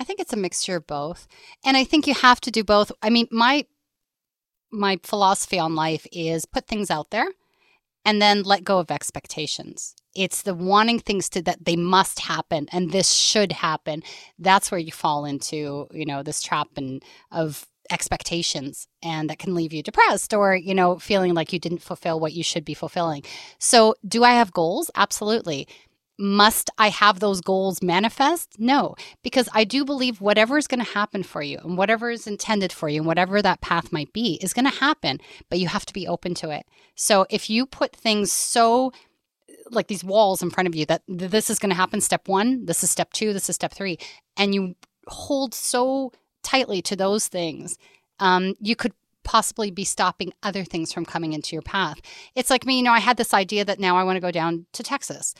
[0.00, 1.28] I think it's a mixture of both.
[1.64, 2.90] And I think you have to do both.
[3.00, 3.66] I mean, my
[4.72, 7.28] my philosophy on life is put things out there
[8.04, 9.94] and then let go of expectations.
[10.16, 14.02] It's the wanting things to that they must happen and this should happen.
[14.36, 19.54] That's where you fall into, you know, this trap and of expectations and that can
[19.54, 22.74] leave you depressed or you know feeling like you didn't fulfill what you should be
[22.74, 23.22] fulfilling
[23.58, 25.66] so do i have goals absolutely
[26.18, 28.58] must I have those goals manifest?
[28.58, 32.26] No, because I do believe whatever is going to happen for you and whatever is
[32.26, 35.18] intended for you and whatever that path might be is going to happen,
[35.50, 36.66] but you have to be open to it.
[36.94, 38.92] So if you put things so
[39.70, 42.66] like these walls in front of you that this is going to happen step 1,
[42.66, 43.98] this is step 2, this is step 3
[44.36, 44.76] and you
[45.08, 46.12] hold so
[46.44, 47.76] tightly to those things,
[48.20, 48.92] um, you could
[49.24, 52.00] possibly be stopping other things from coming into your path.
[52.34, 54.30] It's like me, you know, I had this idea that now I want to go
[54.30, 55.34] down to Texas.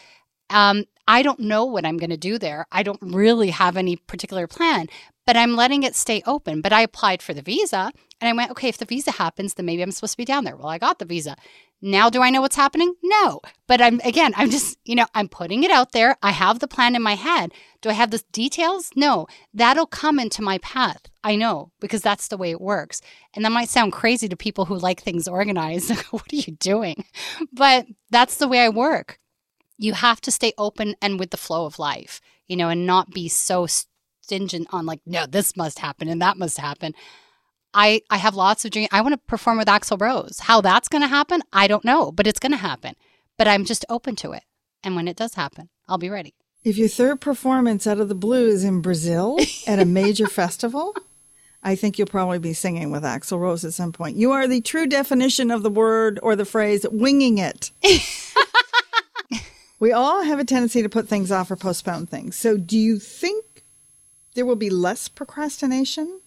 [0.51, 2.67] Um, I don't know what I'm going to do there.
[2.73, 4.89] I don't really have any particular plan,
[5.27, 6.61] but I'm letting it stay open.
[6.61, 7.93] But I applied for the visa
[8.25, 10.45] and I went, okay, if the visa happens, then maybe I'm supposed to be down
[10.45, 10.57] there.
[10.57, 11.37] Well, I got the visa.
[11.83, 12.95] Now, do I know what's happening?
[13.03, 13.41] No.
[13.67, 16.17] But I'm, again, I'm just, you know, I'm putting it out there.
[16.23, 17.53] I have the plan in my head.
[17.83, 18.91] Do I have the details?
[18.97, 19.27] No.
[19.53, 21.03] That'll come into my path.
[21.23, 23.03] I know because that's the way it works.
[23.35, 25.91] And that might sound crazy to people who like things organized.
[26.11, 27.05] what are you doing?
[27.53, 29.19] But that's the way I work
[29.79, 33.11] you have to stay open and with the flow of life, you know, and not
[33.11, 36.95] be so stringent on like, no, this must happen and that must happen.
[37.75, 38.89] I, I have lots of dreams.
[38.93, 40.41] I want to perform with Axl Rose.
[40.41, 42.95] How that's going to happen, I don't know, but it's going to happen.
[43.37, 44.45] But I'm just open to it.
[44.83, 46.35] And when it does happen, I'll be ready.
[46.63, 50.95] If your third performance out of the blue is in Brazil at a major festival,
[51.63, 54.17] I think you'll probably be singing with Axl Rose at some point.
[54.17, 57.71] You are the true definition of the word or the phrase winging it.
[59.85, 62.37] We all have a tendency to put things off or postpone things.
[62.37, 63.65] So, do you think
[64.35, 66.23] there will be less procrastination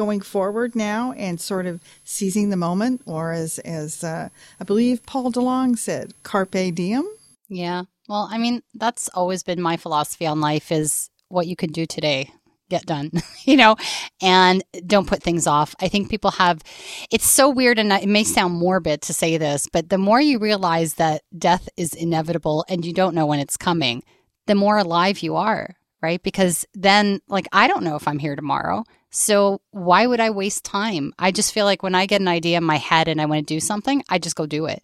[0.00, 5.04] going forward now and sort of seizing the moment, or as as uh, I believe
[5.04, 7.06] Paul DeLong said, carpe diem?
[7.50, 7.82] Yeah.
[8.08, 11.84] Well, I mean, that's always been my philosophy on life: is what you can do
[11.84, 12.30] today
[12.70, 13.10] get done,
[13.44, 13.76] you know,
[14.22, 15.74] and don't put things off.
[15.80, 16.62] I think people have,
[17.10, 20.38] it's so weird and it may sound morbid to say this, but the more you
[20.38, 24.02] realize that death is inevitable and you don't know when it's coming,
[24.46, 26.22] the more alive you are, right?
[26.22, 28.84] Because then, like, I don't know if I'm here tomorrow.
[29.10, 31.12] So why would I waste time?
[31.18, 33.46] I just feel like when I get an idea in my head and I want
[33.46, 34.82] to do something, I just go do it.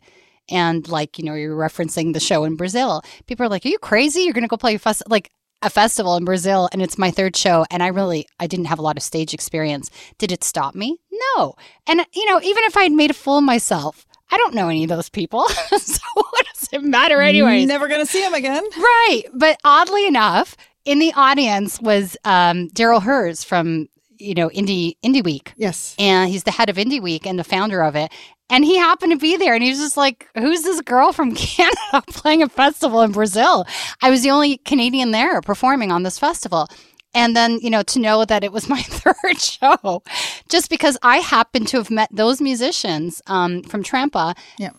[0.48, 3.02] And like, you know, you're referencing the show in Brazil.
[3.26, 4.22] People are like, Are you crazy?
[4.22, 5.02] You're going to go play fuss?
[5.06, 5.30] Like,
[5.62, 8.78] a festival in Brazil and it's my third show and I really I didn't have
[8.78, 9.90] a lot of stage experience.
[10.18, 10.98] Did it stop me?
[11.36, 11.54] No.
[11.86, 14.84] And you know, even if I'd made a fool of myself, I don't know any
[14.84, 15.48] of those people.
[15.48, 17.58] so what does it matter anyway?
[17.58, 18.64] You're never going to see them again.
[18.76, 19.22] Right.
[19.32, 20.56] But oddly enough,
[20.86, 26.30] in the audience was um, Daryl Hers from you know indie indie week yes and
[26.30, 28.10] he's the head of indie week and the founder of it
[28.48, 31.34] and he happened to be there and he was just like, Who's this girl from
[31.34, 33.66] Canada playing a festival in Brazil?
[34.02, 36.68] I was the only Canadian there performing on this festival.
[37.14, 40.02] And then, you know, to know that it was my third show,
[40.48, 44.70] just because I happened to have met those musicians um, from Trampa yeah.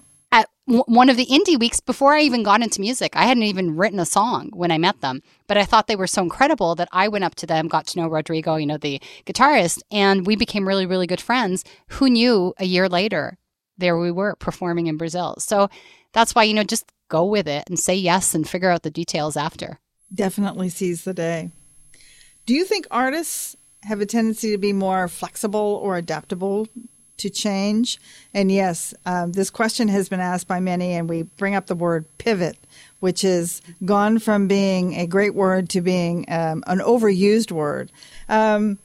[0.68, 3.16] One of the indie weeks before I even got into music.
[3.16, 6.08] I hadn't even written a song when I met them, but I thought they were
[6.08, 9.02] so incredible that I went up to them, got to know Rodrigo, you know, the
[9.26, 11.64] guitarist, and we became really, really good friends.
[11.92, 13.38] Who knew a year later
[13.78, 15.36] there we were performing in Brazil.
[15.40, 15.70] So
[16.12, 18.92] that's why, you know, just go with it and say yes and figure out the
[18.92, 19.80] details after.
[20.14, 21.52] Definitely seize the day.
[22.46, 26.68] Do you think artists have a tendency to be more flexible or adaptable
[27.18, 28.00] to change?
[28.34, 31.76] And yes, um, this question has been asked by many, and we bring up the
[31.76, 32.58] word pivot,
[33.00, 37.92] which has gone from being a great word to being um, an overused word.
[38.30, 38.80] Um,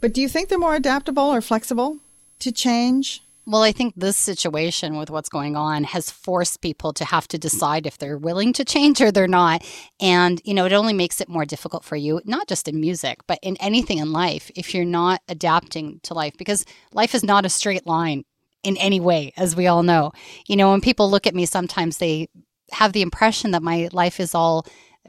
[0.00, 1.98] but do you think they're more adaptable or flexible
[2.40, 3.22] to change?
[3.50, 7.36] Well, I think this situation with what's going on has forced people to have to
[7.36, 7.40] mm.
[7.40, 9.66] decide if they're willing to change or they're not.
[10.00, 13.18] And, you know, it only makes it more difficult for you, not just in music,
[13.26, 17.44] but in anything in life, if you're not adapting to life, because life is not
[17.44, 18.22] a straight line
[18.62, 20.12] in any way, as we all know.
[20.46, 22.28] You know, when people look at me, sometimes they
[22.70, 24.64] have the impression that my life is all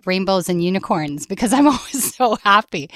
[0.08, 2.90] rainbows and unicorns because I'm always so happy.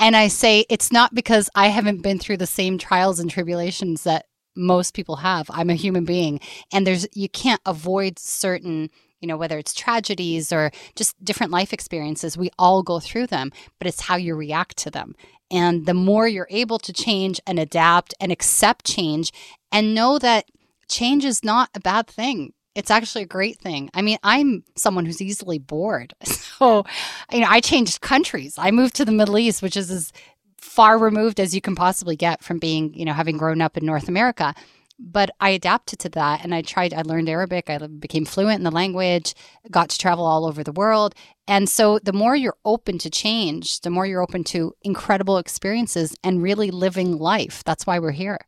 [0.00, 4.02] And I say it's not because I haven't been through the same trials and tribulations
[4.02, 4.24] that
[4.56, 5.50] most people have.
[5.50, 6.40] I'm a human being
[6.72, 8.90] and there's you can't avoid certain
[9.20, 13.52] you know whether it's tragedies or just different life experiences we all go through them
[13.78, 15.14] but it's how you react to them
[15.50, 19.32] and the more you're able to change and adapt and accept change
[19.70, 20.46] and know that
[20.88, 23.90] change is not a bad thing it's actually a great thing.
[23.94, 26.14] I mean, I'm someone who's easily bored.
[26.60, 26.84] So,
[27.32, 28.56] you know, I changed countries.
[28.58, 30.12] I moved to the Middle East, which is as
[30.60, 33.84] far removed as you can possibly get from being, you know, having grown up in
[33.86, 34.54] North America.
[35.00, 38.64] but I adapted to that and I tried, I learned Arabic, I became fluent in
[38.64, 39.34] the language,
[39.70, 41.14] got to travel all over the world.
[41.48, 46.14] And so the more you're open to change, the more you're open to incredible experiences
[46.22, 47.64] and really living life.
[47.64, 48.38] That's why we're here.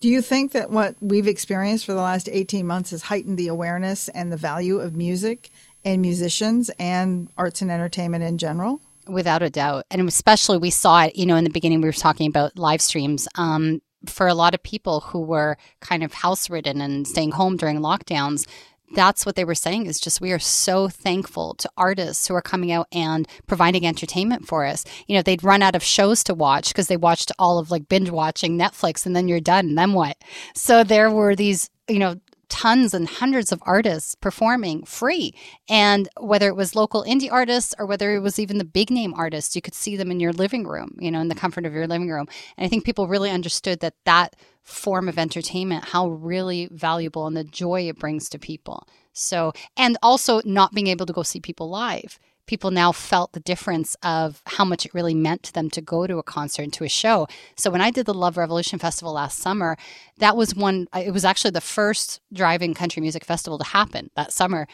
[0.00, 3.48] Do you think that what we've experienced for the last 18 months has heightened the
[3.48, 5.50] awareness and the value of music
[5.84, 8.80] and musicians and arts and entertainment in general?
[9.06, 9.84] Without a doubt.
[9.90, 12.80] And especially we saw it, you know, in the beginning, we were talking about live
[12.80, 13.28] streams.
[13.36, 17.56] Um, for a lot of people who were kind of house ridden and staying home
[17.56, 18.46] during lockdowns,
[18.94, 22.42] that's what they were saying is just we are so thankful to artists who are
[22.42, 24.84] coming out and providing entertainment for us.
[25.06, 27.88] You know, they'd run out of shows to watch because they watched all of like
[27.88, 29.68] binge watching Netflix and then you're done.
[29.68, 30.16] And then what?
[30.54, 32.16] So there were these, you know,
[32.54, 35.34] tons and hundreds of artists performing free.
[35.68, 39.12] And whether it was local indie artists or whether it was even the big name
[39.14, 41.72] artists, you could see them in your living room, you know, in the comfort of
[41.72, 42.28] your living room.
[42.56, 47.36] And I think people really understood that that form of entertainment, how really valuable and
[47.36, 48.86] the joy it brings to people.
[49.12, 53.40] So, and also not being able to go see people live people now felt the
[53.40, 56.72] difference of how much it really meant to them to go to a concert and
[56.74, 57.26] to a show.
[57.56, 59.76] So when I did the Love Revolution Festival last summer,
[60.18, 64.32] that was one, it was actually the first driving country music festival to happen that
[64.32, 64.66] summer.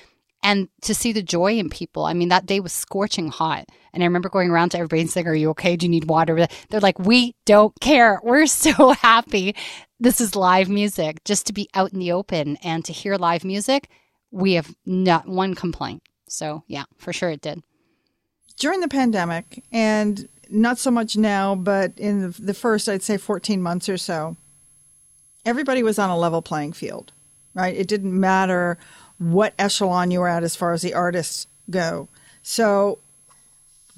[0.43, 3.67] And to see the joy in people, I mean, that day was scorching hot.
[3.93, 5.77] And I remember going around to everybody and saying, Are you okay?
[5.77, 6.47] Do you need water?
[6.71, 8.21] They're like, We don't care.
[8.23, 9.55] We're so happy.
[9.99, 11.23] This is live music.
[11.25, 13.91] Just to be out in the open and to hear live music,
[14.31, 16.03] we have not one complaint.
[16.31, 17.63] So, yeah, for sure it did.
[18.57, 23.61] During the pandemic, and not so much now, but in the, first, I'd say 14
[23.61, 24.37] months or so,
[25.45, 27.13] everybody was on a level playing field,
[27.53, 27.75] right?
[27.75, 28.79] It didn't matter
[29.19, 32.09] what echelon you were at as far as the artists go.
[32.43, 33.01] So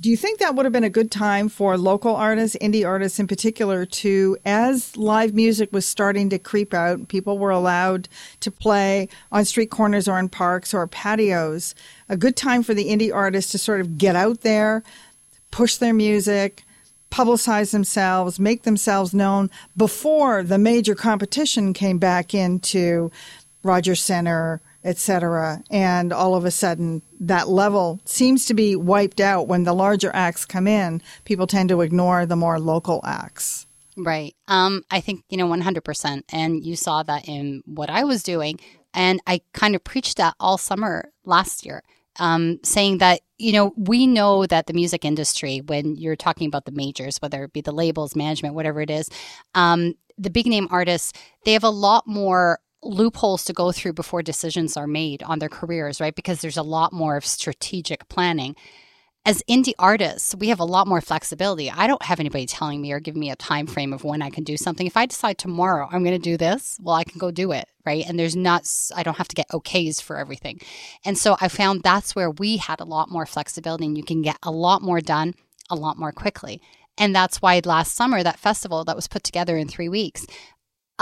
[0.02, 3.20] do you think that would have been a good time for local artists, indie artists
[3.20, 8.08] in particular, to, as live music was starting to creep out, people were allowed
[8.40, 11.76] to play on street corners or in parks or patios,
[12.08, 14.82] a good time for the indie artists to sort of get out there,
[15.52, 16.64] push their music,
[17.12, 23.08] publicize themselves, make themselves known before the major competition came back into
[23.62, 25.62] Rogers Center, etc.
[25.70, 30.10] And all of a sudden, that level seems to be wiped out when the larger
[30.14, 31.02] acts come in.
[31.24, 33.66] People tend to ignore the more local acts.
[33.96, 34.34] Right.
[34.48, 36.22] Um, I think, you know, 100%.
[36.32, 38.58] And you saw that in what I was doing.
[38.94, 41.82] And I kind of preached that all summer last year,
[42.18, 46.64] um, saying that, you know, we know that the music industry, when you're talking about
[46.64, 49.08] the majors, whether it be the labels, management, whatever it is,
[49.54, 51.12] um, the big name artists,
[51.44, 55.48] they have a lot more loopholes to go through before decisions are made on their
[55.48, 56.14] careers, right?
[56.14, 58.56] Because there's a lot more of strategic planning.
[59.24, 61.70] As indie artists, we have a lot more flexibility.
[61.70, 64.30] I don't have anybody telling me or giving me a time frame of when I
[64.30, 64.84] can do something.
[64.84, 67.68] If I decide tomorrow I'm going to do this, well, I can go do it,
[67.86, 68.04] right?
[68.06, 70.60] And there's not, I don't have to get okays for everything.
[71.04, 74.22] And so I found that's where we had a lot more flexibility and you can
[74.22, 75.34] get a lot more done
[75.70, 76.60] a lot more quickly.
[76.98, 80.26] And that's why last summer, that festival that was put together in three weeks,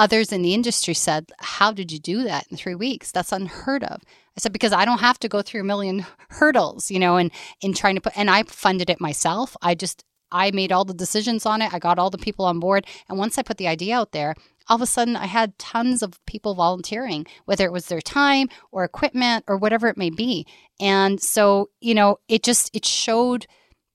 [0.00, 3.12] others in the industry said, How did you do that in three weeks?
[3.12, 4.00] That's unheard of.
[4.36, 7.30] I said, Because I don't have to go through a million hurdles, you know, and
[7.60, 9.56] in trying to put, and I funded it myself.
[9.60, 11.74] I just, I made all the decisions on it.
[11.74, 12.86] I got all the people on board.
[13.08, 14.34] And once I put the idea out there,
[14.68, 18.48] all of a sudden I had tons of people volunteering, whether it was their time
[18.72, 20.46] or equipment or whatever it may be.
[20.80, 23.46] And so, you know, it just, it showed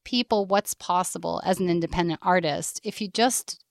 [0.03, 3.63] people what's possible as an independent artist if you just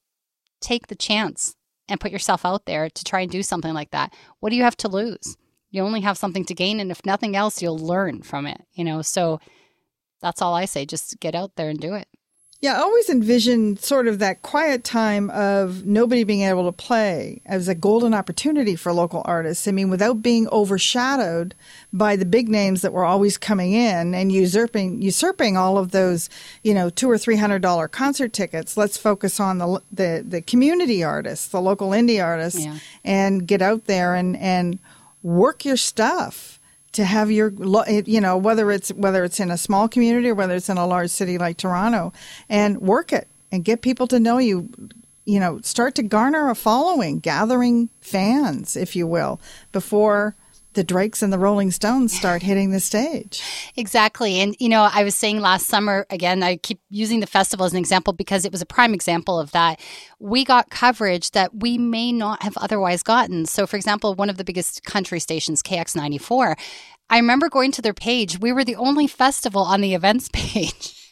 [0.61, 1.55] take the chance
[1.89, 4.63] and put yourself out there to try and do something like that, what do you
[4.63, 5.37] have to lose?
[5.71, 6.81] You only have something to gain.
[6.81, 9.03] And if nothing else, you'll learn from it, you know?
[9.03, 9.41] So
[10.21, 10.87] that's all I say.
[10.87, 12.09] Just get out there and do it.
[12.65, 17.43] Yeah, I always envisioned sort of that quiet time of nobody being able to play
[17.45, 19.69] as a golden opportunity for local artists.
[19.69, 21.55] I mean, without being overshadowed
[21.93, 26.31] by the big names that were always coming in and usurping usurping all of those,
[26.63, 28.79] you know, two or three hundred dollar concert tickets.
[28.79, 32.79] Let's focus on the the the community artists, the local indie artists, yeah.
[33.05, 34.79] and get out there and and
[35.23, 36.54] work your stuff
[36.95, 37.53] to have your
[37.87, 40.79] eh, you know whether it's whether it's in a small community or whether it's in
[40.79, 42.13] a large city like Toronto
[42.49, 44.69] and work it and get people to know you.
[45.27, 49.41] You know start to garner a following gathering fans if you will
[49.73, 50.37] before
[50.75, 53.43] the Drakes and the Rolling Stones start hitting the stage.
[53.77, 54.41] Exactly.
[54.41, 57.73] And, you know, I was saying last summer, again, I keep using the festival as
[57.73, 59.81] an example because it was a prime example of that.
[60.19, 63.47] We got coverage that we may not have otherwise gotten.
[63.47, 66.57] So, for example, one of the biggest country stations, KX94,
[67.11, 68.39] I remember going to their page.
[68.39, 71.04] We were the only festival on the events page.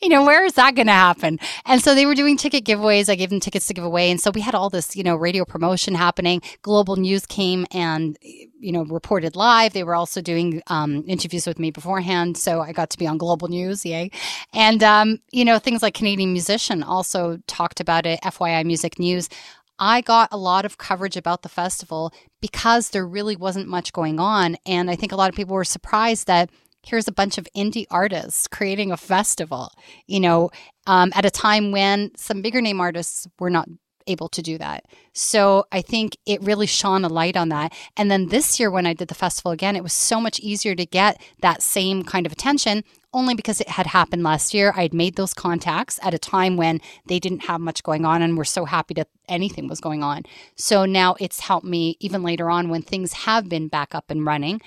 [0.00, 1.38] You know, where is that going to happen?
[1.64, 3.08] And so they were doing ticket giveaways.
[3.08, 4.10] I gave them tickets to give away.
[4.10, 6.42] And so we had all this, you know, radio promotion happening.
[6.62, 9.72] Global News came and, you know, reported live.
[9.72, 12.36] They were also doing um, interviews with me beforehand.
[12.36, 13.84] So I got to be on Global News.
[13.84, 14.10] Yay.
[14.52, 19.28] And, um, you know, things like Canadian Musician also talked about it, FYI Music News.
[19.78, 24.18] I got a lot of coverage about the festival because there really wasn't much going
[24.18, 24.56] on.
[24.64, 26.50] And I think a lot of people were surprised that
[26.86, 29.70] here's a bunch of indie artists creating a festival,
[30.06, 30.50] you know,
[30.86, 33.68] um, at a time when some bigger name artists were not
[34.06, 34.84] able to do that.
[35.12, 37.72] So I think it really shone a light on that.
[37.96, 40.74] And then this year, when I did the festival again, it was so much easier
[40.74, 44.74] to get that same kind of attention only because it had happened last year.
[44.76, 48.20] I had made those contacts at a time when they didn't have much going on
[48.20, 50.24] and were so happy that anything was going on.
[50.54, 54.26] So now it's helped me even later on when things have been back up and
[54.26, 54.60] running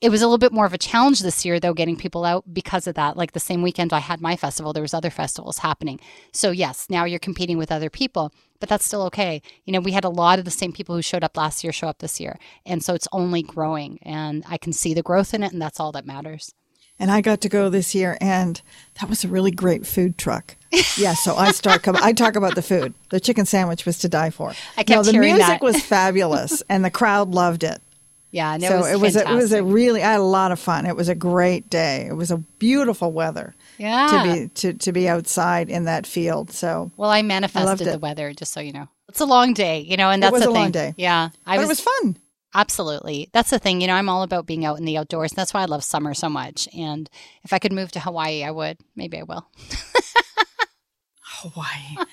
[0.00, 2.44] it was a little bit more of a challenge this year though getting people out
[2.52, 5.58] because of that like the same weekend i had my festival there was other festivals
[5.58, 5.98] happening
[6.32, 9.92] so yes now you're competing with other people but that's still okay you know we
[9.92, 12.20] had a lot of the same people who showed up last year show up this
[12.20, 15.62] year and so it's only growing and i can see the growth in it and
[15.62, 16.52] that's all that matters
[16.98, 18.60] and I got to go this year, and
[19.00, 20.56] that was a really great food truck.
[20.96, 21.82] yeah, so I start.
[21.82, 22.94] Coming I talk about the food.
[23.10, 24.54] The chicken sandwich was to die for.
[24.76, 25.60] I kept no, the music that.
[25.62, 27.82] was fabulous, and the crowd loved it.
[28.30, 30.52] Yeah, so it was it was a, it was a really I had a lot
[30.52, 30.84] of fun.
[30.84, 32.06] It was a great day.
[32.06, 33.54] It was a beautiful weather.
[33.78, 36.50] Yeah, to be to, to be outside in that field.
[36.50, 38.32] So well, I manifested I the weather.
[38.32, 39.80] Just so you know, it's a long day.
[39.80, 40.62] You know, and that's it was the a thing.
[40.62, 40.94] long day.
[40.96, 42.16] Yeah, I but was, it was fun.
[42.54, 43.28] Absolutely.
[43.32, 43.80] That's the thing.
[43.82, 45.32] You know, I'm all about being out in the outdoors.
[45.32, 46.66] That's why I love summer so much.
[46.74, 47.08] And
[47.44, 48.78] if I could move to Hawaii, I would.
[48.94, 49.46] Maybe I will.
[51.20, 52.06] Hawaii.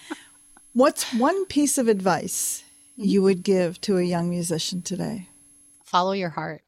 [0.74, 2.64] What's one piece of advice
[2.98, 5.30] you would give to a young musician today?
[5.94, 6.64] Follow your heart,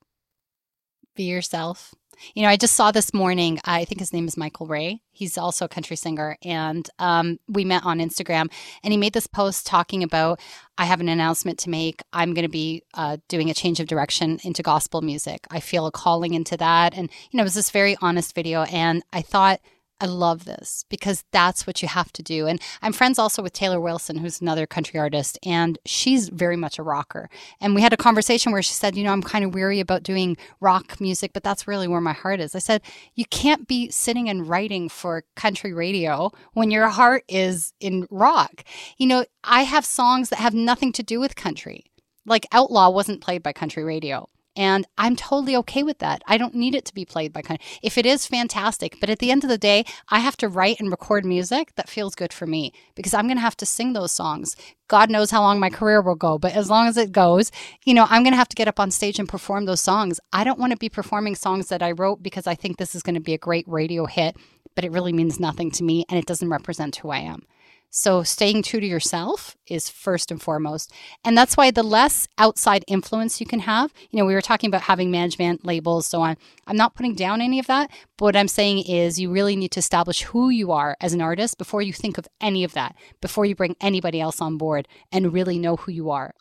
[1.16, 1.96] be yourself.
[2.36, 5.02] You know, I just saw this morning, I think his name is Michael Ray.
[5.12, 6.38] He's also a country singer.
[6.44, 8.52] And um, we met on Instagram
[8.84, 10.40] and he made this post talking about
[10.78, 12.04] I have an announcement to make.
[12.14, 15.48] I'm going to be uh, doing a change of direction into gospel music.
[15.50, 16.96] I feel a calling into that.
[16.96, 18.64] And, you know, it was this very honest video.
[18.66, 19.60] And I thought,
[20.02, 22.48] I love this because that's what you have to do.
[22.48, 26.78] And I'm friends also with Taylor Wilson, who's another country artist, and she's very much
[26.78, 27.30] a rocker.
[27.62, 30.04] And we had a conversation where she said, You know, I'm kind of weary about
[30.04, 32.56] doing rock music, but that's really where my heart is.
[32.56, 32.82] I said,
[33.16, 38.66] You can't be sitting and writing for country radio when your heart is in rock.
[38.98, 41.86] You know, I have songs that have nothing to do with country.
[42.26, 44.28] Like Outlaw wasn't played by country radio.
[44.56, 46.24] And I'm totally okay with that.
[46.28, 47.60] I don't need it to be played by kind.
[47.82, 50.80] If it is fantastic, but at the end of the day, I have to write
[50.80, 53.94] and record music that feels good for me because I'm going to have to sing
[53.94, 54.56] those songs.
[54.88, 57.52] God knows how long my career will go, but as long as it goes,
[57.86, 60.20] you know, I'm going to have to get up on stage and perform those songs.
[60.32, 63.04] I don't want to be performing songs that I wrote because I think this is
[63.04, 64.38] going to be a great radio hit,
[64.76, 67.44] but it really means nothing to me and it doesn't represent who I am.
[67.90, 70.92] So staying true to yourself is first and foremost.
[71.24, 74.68] And that's why the less outside influence you can have, you know, we were talking
[74.68, 76.36] about having management labels, so on.
[76.68, 77.90] I'm not putting down any of that.
[78.18, 81.22] But what I'm saying is you really need to establish who you are as an
[81.22, 84.88] artist before you think of any of that, before you bring anybody else on board
[85.12, 86.34] and really know who you are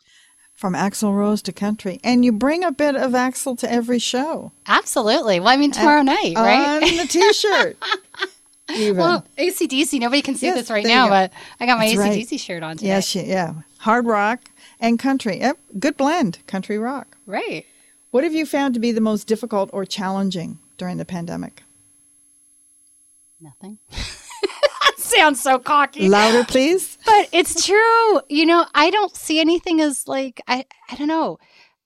[0.55, 4.53] from Axl Rose to country, and you bring a bit of Axl to every show.
[4.65, 5.39] Absolutely.
[5.39, 6.81] Well, I mean, tomorrow night, right?
[6.81, 7.77] On the T-shirt.
[8.73, 8.97] Even.
[8.97, 12.31] Well, ACDC, nobody can see yes, this right now, but I got my That's ACDC
[12.31, 12.39] right.
[12.39, 12.99] shirt on today.
[13.11, 13.53] Yeah, yeah.
[13.79, 14.41] Hard rock
[14.79, 15.39] and country.
[15.39, 17.17] Yep, good blend, country rock.
[17.25, 17.65] Right.
[18.11, 21.63] What have you found to be the most difficult or challenging during the pandemic?
[23.39, 23.77] Nothing.
[23.91, 26.07] That sounds so cocky.
[26.09, 26.97] Louder, please.
[27.05, 28.21] But it's true.
[28.29, 31.37] You know, I don't see anything as like I I don't know.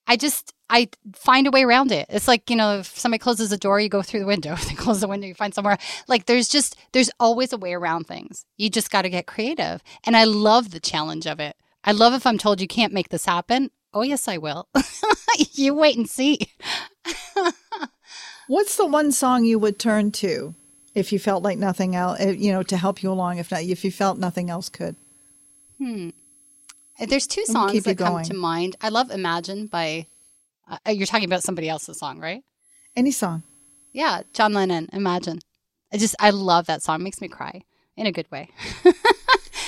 [0.10, 2.08] I just I find a way around it.
[2.10, 4.54] It's like, you know, if somebody closes a door, you go through the window.
[4.60, 5.78] If they close the window, you find somewhere.
[6.08, 8.44] Like there's just, there's always a way around things.
[8.58, 9.84] You just got to get creative.
[10.04, 11.56] And I love the challenge of it.
[11.84, 13.70] I love if I'm told you can't make this happen.
[13.94, 14.68] Oh, yes, I will.
[15.54, 16.40] you wait and see.
[18.48, 20.56] What's the one song you would turn to
[20.96, 23.62] if you felt like nothing else, eh, you know, to help you along, if not,
[23.62, 24.96] if you felt nothing else could?
[25.78, 26.10] Hmm.
[27.08, 28.76] There's two songs that come to mind.
[28.82, 30.08] I love Imagine by
[30.70, 32.44] uh, you're talking about somebody else's song, right?
[32.96, 33.44] Any song.
[33.92, 35.40] Yeah, John Lennon, Imagine.
[35.92, 37.02] I just, I love that song.
[37.02, 37.64] It makes me cry
[37.98, 38.50] in a good way.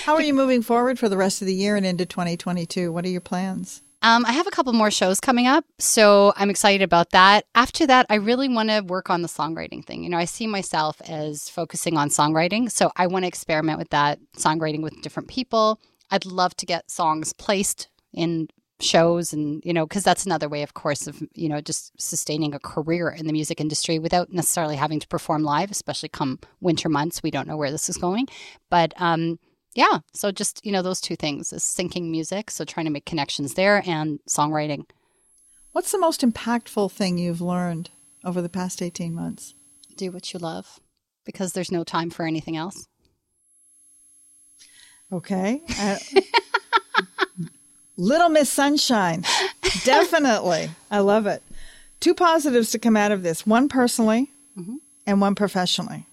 [0.03, 2.91] How are you moving forward for the rest of the year and into 2022?
[2.91, 3.81] What are your plans?
[4.03, 7.45] Um, I have a couple more shows coming up, so I'm excited about that.
[7.53, 10.03] After that, I really want to work on the songwriting thing.
[10.03, 13.89] You know, I see myself as focusing on songwriting, so I want to experiment with
[13.91, 15.79] that, songwriting with different people.
[16.11, 18.49] I'd love to get songs placed in
[18.79, 22.55] shows and you know because that's another way of course of you know just sustaining
[22.55, 26.89] a career in the music industry without necessarily having to perform live especially come winter
[26.89, 28.27] months we don't know where this is going.
[28.69, 29.39] But um
[29.75, 33.05] yeah so just you know those two things is syncing music so trying to make
[33.05, 34.85] connections there and songwriting.
[35.73, 37.91] What's the most impactful thing you've learned
[38.25, 39.53] over the past 18 months?
[39.95, 40.79] do what you love
[41.25, 42.87] because there's no time for anything else
[45.11, 45.61] Okay.
[45.79, 45.97] Uh,
[47.97, 49.23] Little Miss Sunshine.
[49.83, 50.69] Definitely.
[50.89, 51.43] I love it.
[51.99, 54.31] Two positives to come out of this one personally
[55.05, 56.07] and one professionally.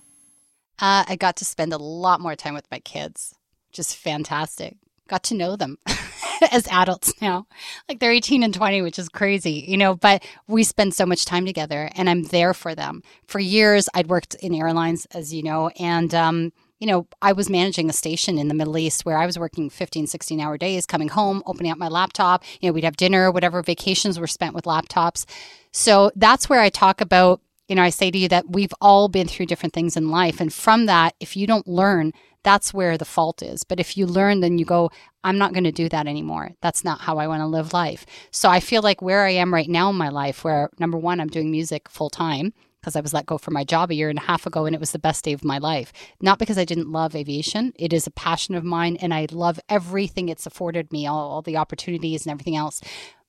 [0.81, 3.35] Uh, I got to spend a lot more time with my kids,
[3.73, 4.77] just fantastic.
[5.09, 5.79] Got to know them
[6.53, 7.47] as adults now.
[7.89, 11.25] Like they're 18 and 20, which is crazy, you know, but we spend so much
[11.25, 13.03] time together and I'm there for them.
[13.27, 17.51] For years, I'd worked in airlines, as you know, and, um, you know, I was
[17.51, 20.87] managing a station in the Middle East where I was working 15, 16 hour days,
[20.87, 22.45] coming home, opening up my laptop.
[22.61, 25.25] You know, we'd have dinner, whatever vacations were spent with laptops.
[25.73, 29.09] So that's where I talk about you know, I say to you that we've all
[29.09, 30.41] been through different things in life.
[30.41, 32.13] And from that, if you don't learn,
[32.43, 33.63] that's where the fault is.
[33.63, 34.91] But if you learn, then you go,
[35.23, 36.53] I'm not going to do that anymore.
[36.63, 38.07] That's not how I want to live life.
[38.31, 41.21] So I feel like where I am right now in my life, where number one,
[41.21, 44.09] I'm doing music full time because I was let go from my job a year
[44.09, 45.93] and a half ago and it was the best day of my life.
[46.21, 49.61] Not because I didn't love aviation, it is a passion of mine and I love
[49.69, 52.81] everything it's afforded me, all, all the opportunities and everything else.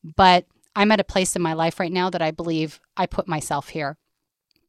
[0.04, 0.46] But
[0.76, 3.70] I'm at a place in my life right now that I believe I put myself
[3.70, 3.98] here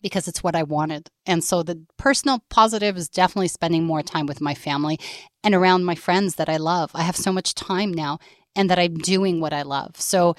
[0.03, 1.11] because it's what I wanted.
[1.27, 4.99] And so the personal positive is definitely spending more time with my family
[5.45, 6.91] and around my friends that I love.
[6.95, 8.19] I have so much time now
[8.57, 10.01] and that I'm doing what I love.
[10.01, 10.35] So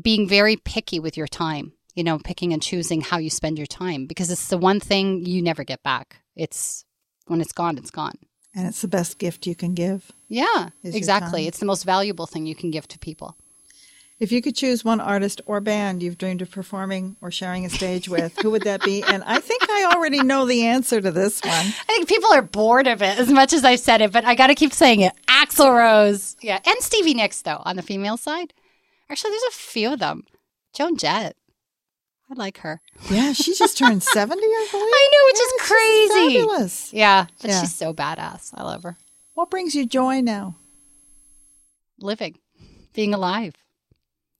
[0.00, 3.66] being very picky with your time, you know, picking and choosing how you spend your
[3.66, 6.18] time because it's the one thing you never get back.
[6.36, 6.84] It's
[7.26, 8.18] when it's gone, it's gone.
[8.54, 10.12] And it's the best gift you can give.
[10.28, 11.46] Yeah, exactly.
[11.46, 13.36] It's the most valuable thing you can give to people.
[14.18, 17.70] If you could choose one artist or band you've dreamed of performing or sharing a
[17.70, 19.02] stage with, who would that be?
[19.08, 21.52] And I think I already know the answer to this one.
[21.52, 24.36] I think people are bored of it as much as I've said it, but I
[24.36, 25.12] got to keep saying it.
[25.26, 26.36] Axl Rose.
[26.40, 26.60] Yeah.
[26.64, 28.54] And Stevie Nicks, though, on the female side.
[29.10, 30.24] Actually, there's a few of them.
[30.72, 31.36] Joan Jett.
[32.32, 32.80] I like her.
[33.10, 34.86] Yeah, she just turned 70, I believe.
[34.88, 36.38] I know, which Yeah, is she's crazy.
[36.38, 36.92] Fabulous.
[36.94, 37.26] Yeah.
[37.42, 37.60] But Yeah.
[37.60, 38.50] she's so badass.
[38.54, 38.96] I love her.
[39.34, 40.56] What brings you joy now?
[41.98, 42.38] Living,
[42.94, 43.54] being alive.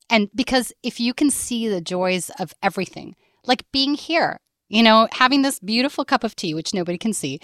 [0.08, 3.14] And because if you can see the joys of everything,
[3.44, 4.38] like being here,
[4.68, 7.40] you know, having this beautiful cup of tea, which nobody can see,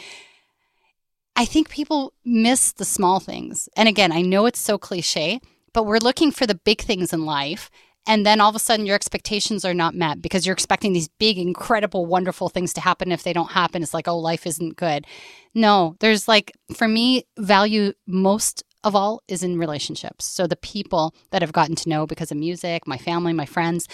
[1.37, 3.69] I think people miss the small things.
[3.77, 5.41] And again, I know it's so cliche,
[5.75, 7.71] but we're looking for the big things in life.
[8.07, 11.09] And then all of a sudden, your expectations are not met because you're expecting these
[11.09, 13.13] big, incredible, wonderful things to happen.
[13.13, 15.07] If they don't happen, it's like, oh, life isn't good.
[15.55, 20.25] No, there's like, for me, value most of all is in relationships.
[20.25, 23.89] So the people that I've gotten to know because of music, my family, my friends.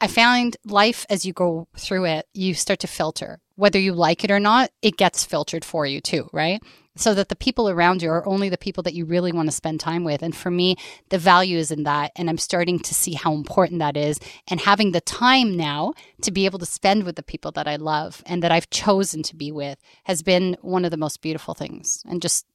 [0.00, 3.40] I find life as you go through it, you start to filter.
[3.60, 6.62] Whether you like it or not, it gets filtered for you too, right?
[6.96, 9.54] So that the people around you are only the people that you really want to
[9.54, 10.22] spend time with.
[10.22, 10.76] And for me,
[11.10, 12.10] the value is in that.
[12.16, 14.18] And I'm starting to see how important that is.
[14.48, 15.92] And having the time now
[16.22, 19.22] to be able to spend with the people that I love and that I've chosen
[19.24, 22.02] to be with has been one of the most beautiful things.
[22.08, 22.46] And just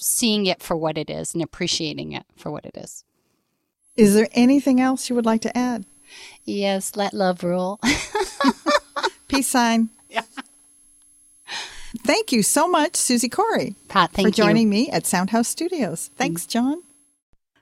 [0.00, 3.04] seeing it for what it is and appreciating it for what it is.
[3.96, 5.86] Is there anything else you would like to add?
[6.44, 7.78] Yes, let love rule.
[9.28, 9.90] Peace sign.
[11.92, 12.02] Yeah.
[12.04, 14.44] Thank you so much, Suzi Kory, Pat, thank for you.
[14.44, 16.10] joining me at Soundhouse Studios.
[16.16, 16.82] Thanks, John.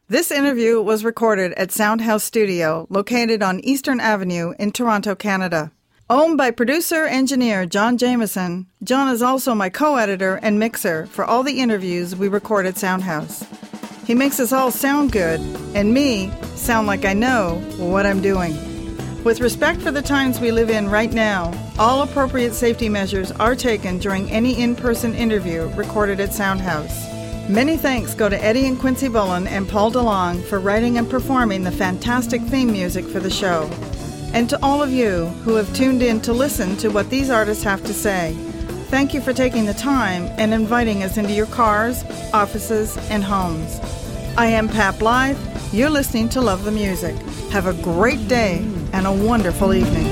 [0.08, 5.70] This interview was recorded at Soundhouse Studio, located on Eastern Avenue in Toronto, Canada.
[6.10, 11.24] Owned by producer engineer John Jameson, John is also my co editor and mixer for
[11.24, 13.46] all the interviews we record at Soundhouse.
[14.04, 15.38] He makes us all sound good,
[15.76, 18.69] and me sound like I know what I'm doing.
[19.24, 23.54] With respect for the times we live in right now, all appropriate safety measures are
[23.54, 27.06] taken during any in person interview recorded at Soundhouse.
[27.46, 31.64] Many thanks go to Eddie and Quincy Bullen and Paul DeLong for writing and performing
[31.64, 33.68] the fantastic theme music for the show.
[34.32, 37.62] And to all of you who have tuned in to listen to what these artists
[37.64, 38.32] have to say,
[38.88, 43.99] thank you for taking the time and inviting us into your cars, offices, and homes.
[44.36, 45.38] I am Pat Blythe.
[45.72, 47.14] You're listening to Love the Music.
[47.50, 48.58] Have a great day
[48.92, 50.06] and a wonderful evening.